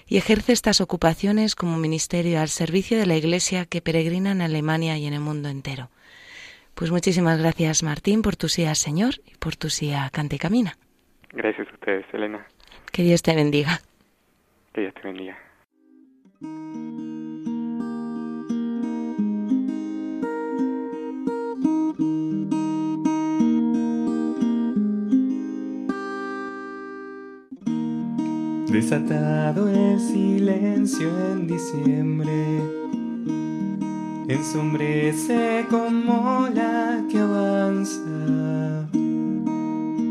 y 0.08 0.16
ejerce 0.16 0.52
estas 0.52 0.80
ocupaciones 0.80 1.54
como 1.54 1.76
ministerio 1.76 2.40
al 2.40 2.48
servicio 2.48 2.98
de 2.98 3.04
la 3.04 3.16
Iglesia 3.16 3.66
que 3.66 3.82
peregrina 3.82 4.32
en 4.32 4.40
Alemania 4.40 4.96
y 4.96 5.06
en 5.06 5.12
el 5.12 5.20
mundo 5.20 5.50
entero. 5.50 5.90
Pues 6.74 6.90
muchísimas 6.90 7.38
gracias 7.38 7.82
Martín 7.82 8.22
por 8.22 8.34
tu 8.34 8.48
sí 8.48 8.64
al 8.64 8.76
Señor 8.76 9.16
y 9.26 9.36
por 9.36 9.56
tu 9.56 9.68
sí 9.68 9.92
a 9.92 10.08
Canta 10.08 10.36
y 10.36 10.38
Camina. 10.38 10.78
Gracias 11.32 11.68
a 11.68 11.74
ustedes, 11.74 12.06
Elena. 12.14 12.46
Que 12.90 13.02
Dios 13.02 13.20
te 13.20 13.34
bendiga. 13.34 13.82
Que 14.72 14.80
Dios 14.80 14.94
te 14.94 15.02
bendiga. 15.02 15.38
Desatado 28.74 29.68
el 29.68 30.00
silencio 30.00 31.08
en 31.30 31.46
diciembre, 31.46 32.60
ensombrece 34.26 35.64
como 35.70 36.48
la 36.52 37.00
que 37.08 37.20
avanza, 37.20 38.00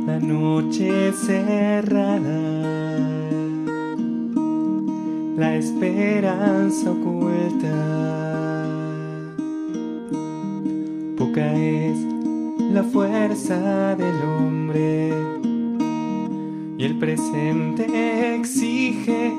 la 0.07 0.17
noche 0.17 1.11
cerrada, 1.11 2.39
la 5.35 5.55
esperanza 5.57 6.89
oculta. 6.89 8.65
Poca 11.17 11.53
es 11.53 11.97
la 12.71 12.83
fuerza 12.83 13.97
del 13.97 14.21
hombre 14.21 15.32
y 16.77 16.85
el 16.85 16.97
presente 16.97 18.35
exige 18.35 19.33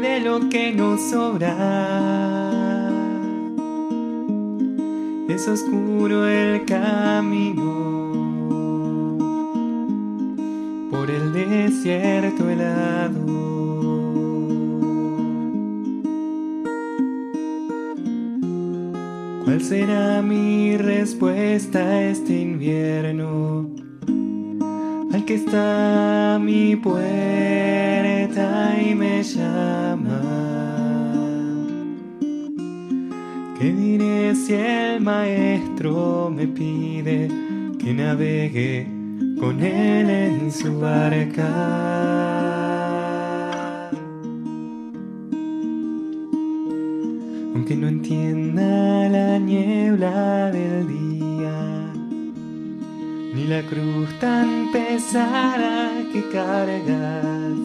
de 0.00 0.20
lo 0.20 0.48
que 0.48 0.72
nos 0.72 1.00
sobra. 1.10 2.88
Es 5.28 5.46
oscuro 5.48 6.26
el 6.26 6.64
camino 6.64 7.98
por 10.90 11.10
el 11.10 11.32
desierto 11.32 12.48
helado. 12.48 13.26
¿Cuál 19.44 19.60
será 19.62 20.22
mi 20.22 20.76
respuesta 20.76 22.02
este 22.02 22.40
invierno? 22.40 23.77
Que 25.28 25.34
está 25.34 26.38
mi 26.40 26.74
puerta 26.74 27.04
y 28.80 28.94
me 28.94 29.22
llama. 29.22 30.22
¿Qué 33.58 33.70
diré 33.70 34.34
si 34.34 34.54
el 34.54 35.02
maestro 35.02 36.32
me 36.34 36.46
pide 36.46 37.28
que 37.78 37.92
navegue 37.92 38.86
con 39.38 39.62
él 39.62 40.08
en 40.08 40.50
su 40.50 40.80
barca? 40.80 41.50
Aunque 47.54 47.76
no 47.76 47.88
entienda 47.88 49.10
la 49.10 49.38
niebla 49.38 50.50
del 50.52 50.88
día 50.88 51.17
ni 53.38 53.46
la 53.46 53.62
cruz 53.62 54.08
tan 54.18 54.72
pesada 54.72 55.92
que 56.12 56.22
cargas, 56.28 57.58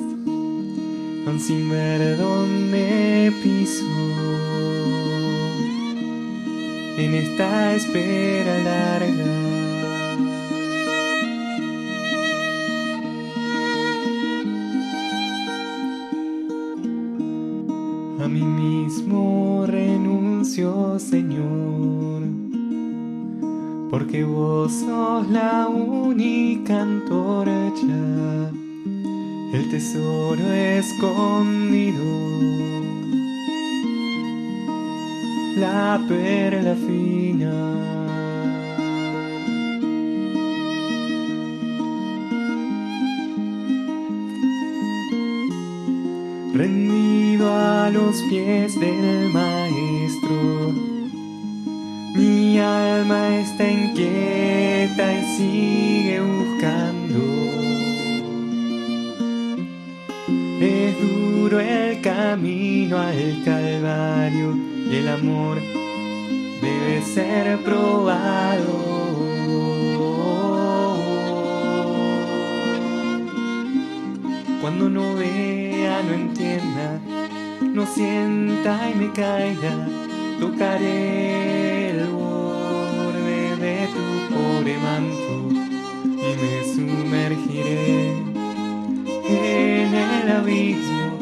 aun 1.25 1.39
sin 1.39 1.67
ver 1.69 2.15
dónde 2.17 3.31
piso. 3.41 3.85
En 7.03 7.15
esta 7.15 7.73
espera 7.73 8.55
larga, 8.69 9.42
porque 24.13 24.25
vos 24.25 24.71
sos 24.71 25.27
la 25.29 25.67
única 25.67 26.83
antorcha, 26.83 28.51
el 29.53 29.69
tesoro 29.71 30.53
escondido, 30.53 32.03
la 35.57 35.99
perla 36.07 36.75
fina. 36.75 37.53
Rendido 46.53 47.51
a 47.51 47.89
los 47.89 48.21
pies 48.29 48.79
del 48.79 49.31
maestro, 49.31 49.52
alma 53.03 53.37
está 53.37 53.69
inquieta 53.69 55.13
y 55.13 55.23
sigue 55.35 56.21
buscando. 56.21 57.19
Es 60.61 61.01
duro 61.01 61.59
el 61.59 62.01
camino 62.01 62.97
al 62.97 63.41
Calvario 63.43 64.55
y 64.89 64.95
el 64.95 65.07
amor 65.09 65.57
debe 66.61 67.01
ser 67.01 67.57
probado. 67.63 68.93
Cuando 74.61 74.89
no 74.89 75.15
vea, 75.15 76.01
no 76.03 76.13
entienda, 76.13 77.01
no 77.61 77.85
sienta 77.85 78.89
y 78.89 78.95
me 78.95 79.11
caiga, 79.11 79.87
tocaré 80.39 81.72
pobre 84.33 84.77
manto 84.77 85.33
y 86.03 86.29
me 86.41 86.55
sumergiré 86.73 88.11
en 89.29 89.93
el 89.93 90.31
abismo 90.31 91.17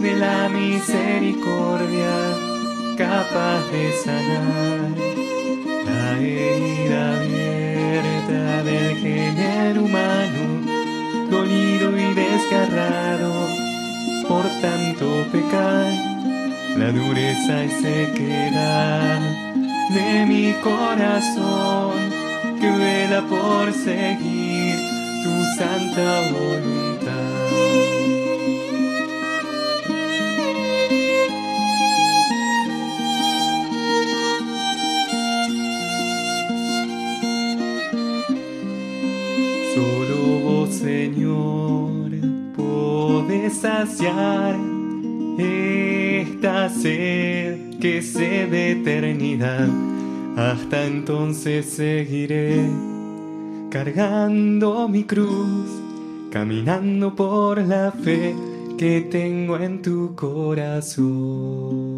de 0.00 0.12
la 0.16 0.48
misericordia 0.48 2.14
capaz 2.96 3.60
de 3.72 3.92
sanar 4.04 4.90
la 5.84 6.18
herida 6.18 7.20
abierta 7.20 8.62
del 8.62 8.96
género 8.96 9.84
humano, 9.84 10.42
dolido 11.30 11.96
y 11.98 12.14
desgarrado 12.14 13.32
por 14.28 14.44
tanto 14.60 15.26
pecar, 15.30 15.86
la 16.76 16.90
dureza 16.90 17.64
y 17.64 17.70
sequedad 17.70 19.20
de 19.90 20.26
mi 20.26 20.52
corazón 20.62 22.05
que 22.60 22.70
vela 22.70 23.22
por 23.22 23.72
seguir 23.72 24.74
tu 25.22 25.34
santa 25.58 26.22
voluntad. 26.32 26.86
Solo 39.74 40.40
vos, 40.40 40.70
Señor, 40.70 42.10
podés 42.56 43.58
saciar 43.58 44.56
esta 45.38 46.68
sed 46.68 47.78
que 47.80 48.02
sed 48.02 48.50
de 48.50 48.72
eternidad. 48.72 49.85
Hasta 50.46 50.86
entonces 50.86 51.66
seguiré 51.66 52.70
cargando 53.68 54.86
mi 54.86 55.02
cruz, 55.02 55.68
caminando 56.30 57.16
por 57.16 57.58
la 57.58 57.90
fe 57.90 58.32
que 58.78 59.00
tengo 59.10 59.58
en 59.58 59.82
tu 59.82 60.14
corazón. 60.14 61.95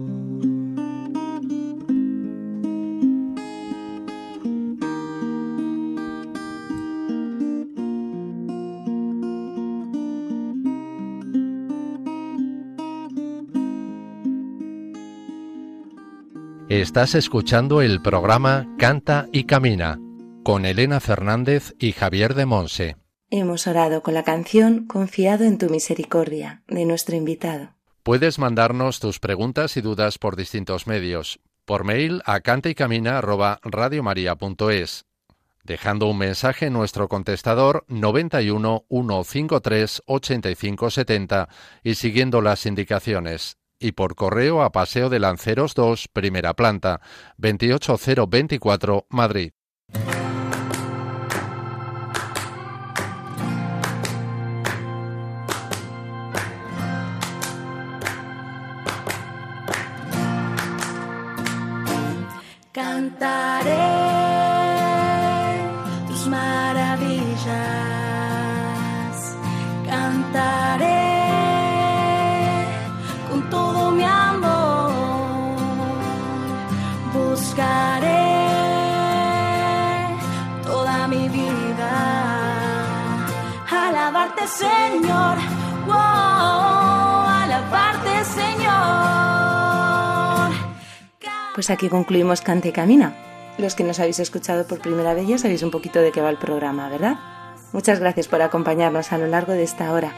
Estás 16.80 17.14
escuchando 17.16 17.82
el 17.82 18.00
programa 18.00 18.72
Canta 18.78 19.26
y 19.32 19.42
Camina 19.44 19.98
con 20.44 20.64
Elena 20.64 21.00
Fernández 21.00 21.74
y 21.80 21.90
Javier 21.90 22.34
de 22.34 22.46
Monse. 22.46 22.96
Hemos 23.30 23.66
orado 23.66 24.04
con 24.04 24.14
la 24.14 24.22
canción 24.22 24.86
Confiado 24.86 25.44
en 25.44 25.58
tu 25.58 25.68
misericordia 25.70 26.62
de 26.68 26.84
nuestro 26.84 27.16
invitado. 27.16 27.74
Puedes 28.04 28.38
mandarnos 28.38 29.00
tus 29.00 29.18
preguntas 29.18 29.76
y 29.76 29.80
dudas 29.80 30.18
por 30.18 30.36
distintos 30.36 30.86
medios. 30.86 31.40
Por 31.64 31.82
mail 31.82 32.22
a 32.24 32.38
cantaycamina@radiomaria.es, 32.38 35.04
dejando 35.64 36.06
un 36.06 36.18
mensaje 36.18 36.66
en 36.66 36.74
nuestro 36.74 37.08
contestador 37.08 37.86
91 37.88 38.84
153 38.88 40.02
85 40.06 40.90
70 40.90 41.48
y 41.82 41.96
siguiendo 41.96 42.40
las 42.40 42.66
indicaciones. 42.66 43.58
Y 43.80 43.92
por 43.92 44.14
correo 44.16 44.62
a 44.62 44.72
Paseo 44.72 45.08
de 45.08 45.20
Lanceros 45.20 45.74
2, 45.74 46.08
primera 46.08 46.54
planta, 46.54 47.00
28024, 47.36 49.06
Madrid. 49.10 49.52
Cantaré 62.72 63.97
Señor, 84.48 85.38
wow, 85.86 85.94
alabarte 87.42 88.24
Señor. 88.24 88.68
Pues 91.54 91.70
aquí 91.70 91.88
concluimos 91.88 92.40
Cante 92.40 92.68
y 92.68 92.72
Camina. 92.72 93.14
Los 93.58 93.74
que 93.74 93.84
nos 93.84 94.00
habéis 94.00 94.20
escuchado 94.20 94.66
por 94.66 94.80
primera 94.80 95.14
vez 95.14 95.26
ya 95.26 95.38
sabéis 95.38 95.62
un 95.62 95.70
poquito 95.70 96.00
de 96.00 96.12
qué 96.12 96.20
va 96.22 96.30
el 96.30 96.38
programa, 96.38 96.88
¿verdad? 96.88 97.18
Muchas 97.72 98.00
gracias 98.00 98.28
por 98.28 98.40
acompañarnos 98.40 99.12
a 99.12 99.18
lo 99.18 99.26
largo 99.26 99.52
de 99.52 99.64
esta 99.64 99.92
hora. 99.92 100.12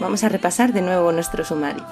Vamos 0.00 0.22
a 0.22 0.28
repasar 0.28 0.72
de 0.72 0.82
nuevo 0.82 1.10
nuestro 1.12 1.44
sumario. 1.44 1.84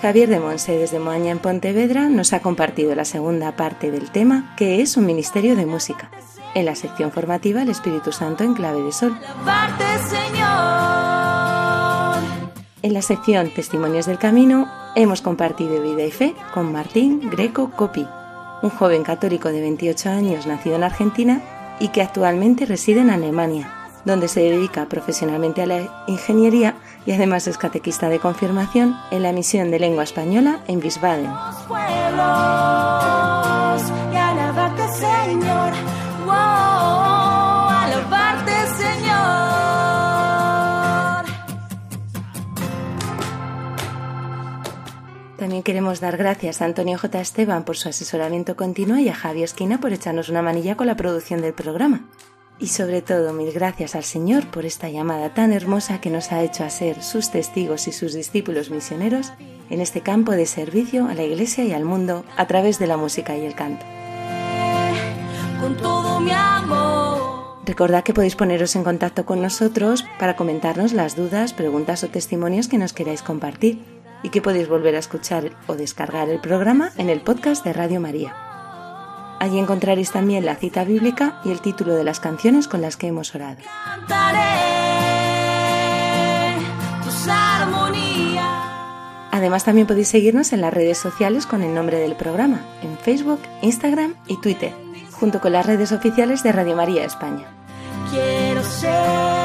Javier 0.00 0.28
de 0.28 0.40
Monse 0.40 0.78
desde 0.78 0.98
Moaña 0.98 1.30
en 1.30 1.38
Pontevedra 1.38 2.08
nos 2.08 2.32
ha 2.32 2.40
compartido 2.40 2.94
la 2.94 3.04
segunda 3.04 3.54
parte 3.56 3.90
del 3.90 4.10
tema 4.10 4.54
que 4.56 4.80
es 4.82 4.96
un 4.96 5.06
ministerio 5.06 5.56
de 5.56 5.66
música. 5.66 6.10
En 6.54 6.66
la 6.66 6.74
sección 6.74 7.10
formativa 7.12 7.62
El 7.62 7.70
Espíritu 7.70 8.12
Santo 8.12 8.44
en 8.44 8.54
clave 8.54 8.82
de 8.82 8.92
sol. 8.92 9.18
En 12.82 12.94
la 12.94 13.02
sección 13.02 13.50
Testimonios 13.54 14.06
del 14.06 14.18
Camino 14.18 14.68
hemos 14.94 15.22
compartido 15.22 15.80
vida 15.80 16.02
y 16.02 16.10
fe 16.10 16.34
con 16.52 16.72
Martín 16.72 17.30
Greco 17.30 17.70
Copi, 17.70 18.06
un 18.62 18.70
joven 18.70 19.02
católico 19.02 19.50
de 19.50 19.60
28 19.60 20.10
años 20.10 20.46
nacido 20.46 20.76
en 20.76 20.84
Argentina 20.84 21.40
y 21.80 21.88
que 21.88 22.02
actualmente 22.02 22.66
reside 22.66 23.00
en 23.00 23.10
Alemania, 23.10 23.72
donde 24.04 24.28
se 24.28 24.40
dedica 24.40 24.86
profesionalmente 24.86 25.62
a 25.62 25.66
la 25.66 26.04
ingeniería 26.06 26.74
y 27.06 27.12
además 27.12 27.46
es 27.46 27.56
catequista 27.56 28.08
de 28.08 28.18
confirmación 28.18 28.96
en 29.10 29.22
la 29.22 29.32
misión 29.32 29.70
de 29.70 29.78
lengua 29.78 30.04
española 30.04 30.60
en 30.66 30.78
Wiesbaden. 30.78 31.30
También 45.52 45.64
queremos 45.64 46.00
dar 46.00 46.16
gracias 46.16 46.62
a 46.62 46.64
Antonio 46.64 46.96
J. 46.96 47.20
Esteban 47.20 47.64
por 47.64 47.76
su 47.76 47.90
asesoramiento 47.90 48.56
continuo 48.56 48.96
y 48.96 49.10
a 49.10 49.14
Javi 49.14 49.42
Esquina 49.42 49.80
por 49.80 49.92
echarnos 49.92 50.30
una 50.30 50.40
manilla 50.40 50.78
con 50.78 50.86
la 50.86 50.96
producción 50.96 51.42
del 51.42 51.52
programa. 51.52 52.08
Y 52.58 52.68
sobre 52.68 53.02
todo, 53.02 53.34
mil 53.34 53.52
gracias 53.52 53.94
al 53.94 54.02
Señor 54.02 54.46
por 54.46 54.64
esta 54.64 54.88
llamada 54.88 55.34
tan 55.34 55.52
hermosa 55.52 56.00
que 56.00 56.08
nos 56.08 56.32
ha 56.32 56.42
hecho 56.42 56.64
a 56.64 56.70
ser 56.70 57.02
sus 57.02 57.30
testigos 57.30 57.86
y 57.86 57.92
sus 57.92 58.14
discípulos 58.14 58.70
misioneros 58.70 59.34
en 59.68 59.82
este 59.82 60.00
campo 60.00 60.32
de 60.32 60.46
servicio 60.46 61.06
a 61.06 61.12
la 61.12 61.22
Iglesia 61.22 61.64
y 61.64 61.74
al 61.74 61.84
mundo 61.84 62.24
a 62.38 62.46
través 62.46 62.78
de 62.78 62.86
la 62.86 62.96
música 62.96 63.36
y 63.36 63.44
el 63.44 63.54
canto. 63.54 63.84
Con 65.60 65.76
todo 65.76 66.18
mi 66.18 66.30
amor. 66.30 67.58
Recordad 67.66 68.04
que 68.04 68.14
podéis 68.14 68.36
poneros 68.36 68.74
en 68.74 68.84
contacto 68.84 69.26
con 69.26 69.42
nosotros 69.42 70.06
para 70.18 70.34
comentarnos 70.34 70.94
las 70.94 71.14
dudas, 71.14 71.52
preguntas 71.52 72.02
o 72.04 72.08
testimonios 72.08 72.68
que 72.68 72.78
nos 72.78 72.94
queráis 72.94 73.20
compartir 73.20 73.91
y 74.22 74.30
que 74.30 74.42
podéis 74.42 74.68
volver 74.68 74.94
a 74.94 74.98
escuchar 74.98 75.50
o 75.66 75.74
descargar 75.74 76.28
el 76.28 76.40
programa 76.40 76.90
en 76.96 77.10
el 77.10 77.20
podcast 77.20 77.64
de 77.64 77.72
Radio 77.72 78.00
María. 78.00 78.34
Allí 79.40 79.58
encontraréis 79.58 80.12
también 80.12 80.44
la 80.44 80.54
cita 80.54 80.84
bíblica 80.84 81.40
y 81.44 81.50
el 81.50 81.60
título 81.60 81.94
de 81.94 82.04
las 82.04 82.20
canciones 82.20 82.68
con 82.68 82.80
las 82.80 82.96
que 82.96 83.08
hemos 83.08 83.34
orado. 83.34 83.58
Además 89.32 89.64
también 89.64 89.86
podéis 89.86 90.08
seguirnos 90.08 90.52
en 90.52 90.60
las 90.60 90.72
redes 90.72 90.98
sociales 90.98 91.46
con 91.46 91.62
el 91.62 91.74
nombre 91.74 91.98
del 91.98 92.14
programa, 92.14 92.60
en 92.82 92.96
Facebook, 92.98 93.40
Instagram 93.62 94.14
y 94.28 94.40
Twitter, 94.40 94.72
junto 95.10 95.40
con 95.40 95.52
las 95.52 95.66
redes 95.66 95.90
oficiales 95.90 96.42
de 96.42 96.52
Radio 96.52 96.76
María 96.76 97.04
España. 97.04 97.46
Quiero 98.10 98.62
ser. 98.62 99.41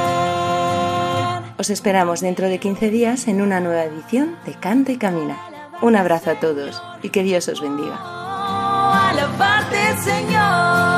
Os 1.58 1.70
esperamos 1.70 2.20
dentro 2.20 2.48
de 2.48 2.60
15 2.60 2.88
días 2.88 3.26
en 3.26 3.42
una 3.42 3.58
nueva 3.58 3.82
edición 3.82 4.36
de 4.46 4.54
Canta 4.54 4.92
y 4.92 4.96
Camina. 4.96 5.36
Un 5.82 5.96
abrazo 5.96 6.30
a 6.30 6.38
todos 6.38 6.80
y 7.02 7.10
que 7.10 7.24
Dios 7.24 7.48
os 7.48 7.60
bendiga. 7.60 7.98
Señor, 10.04 10.97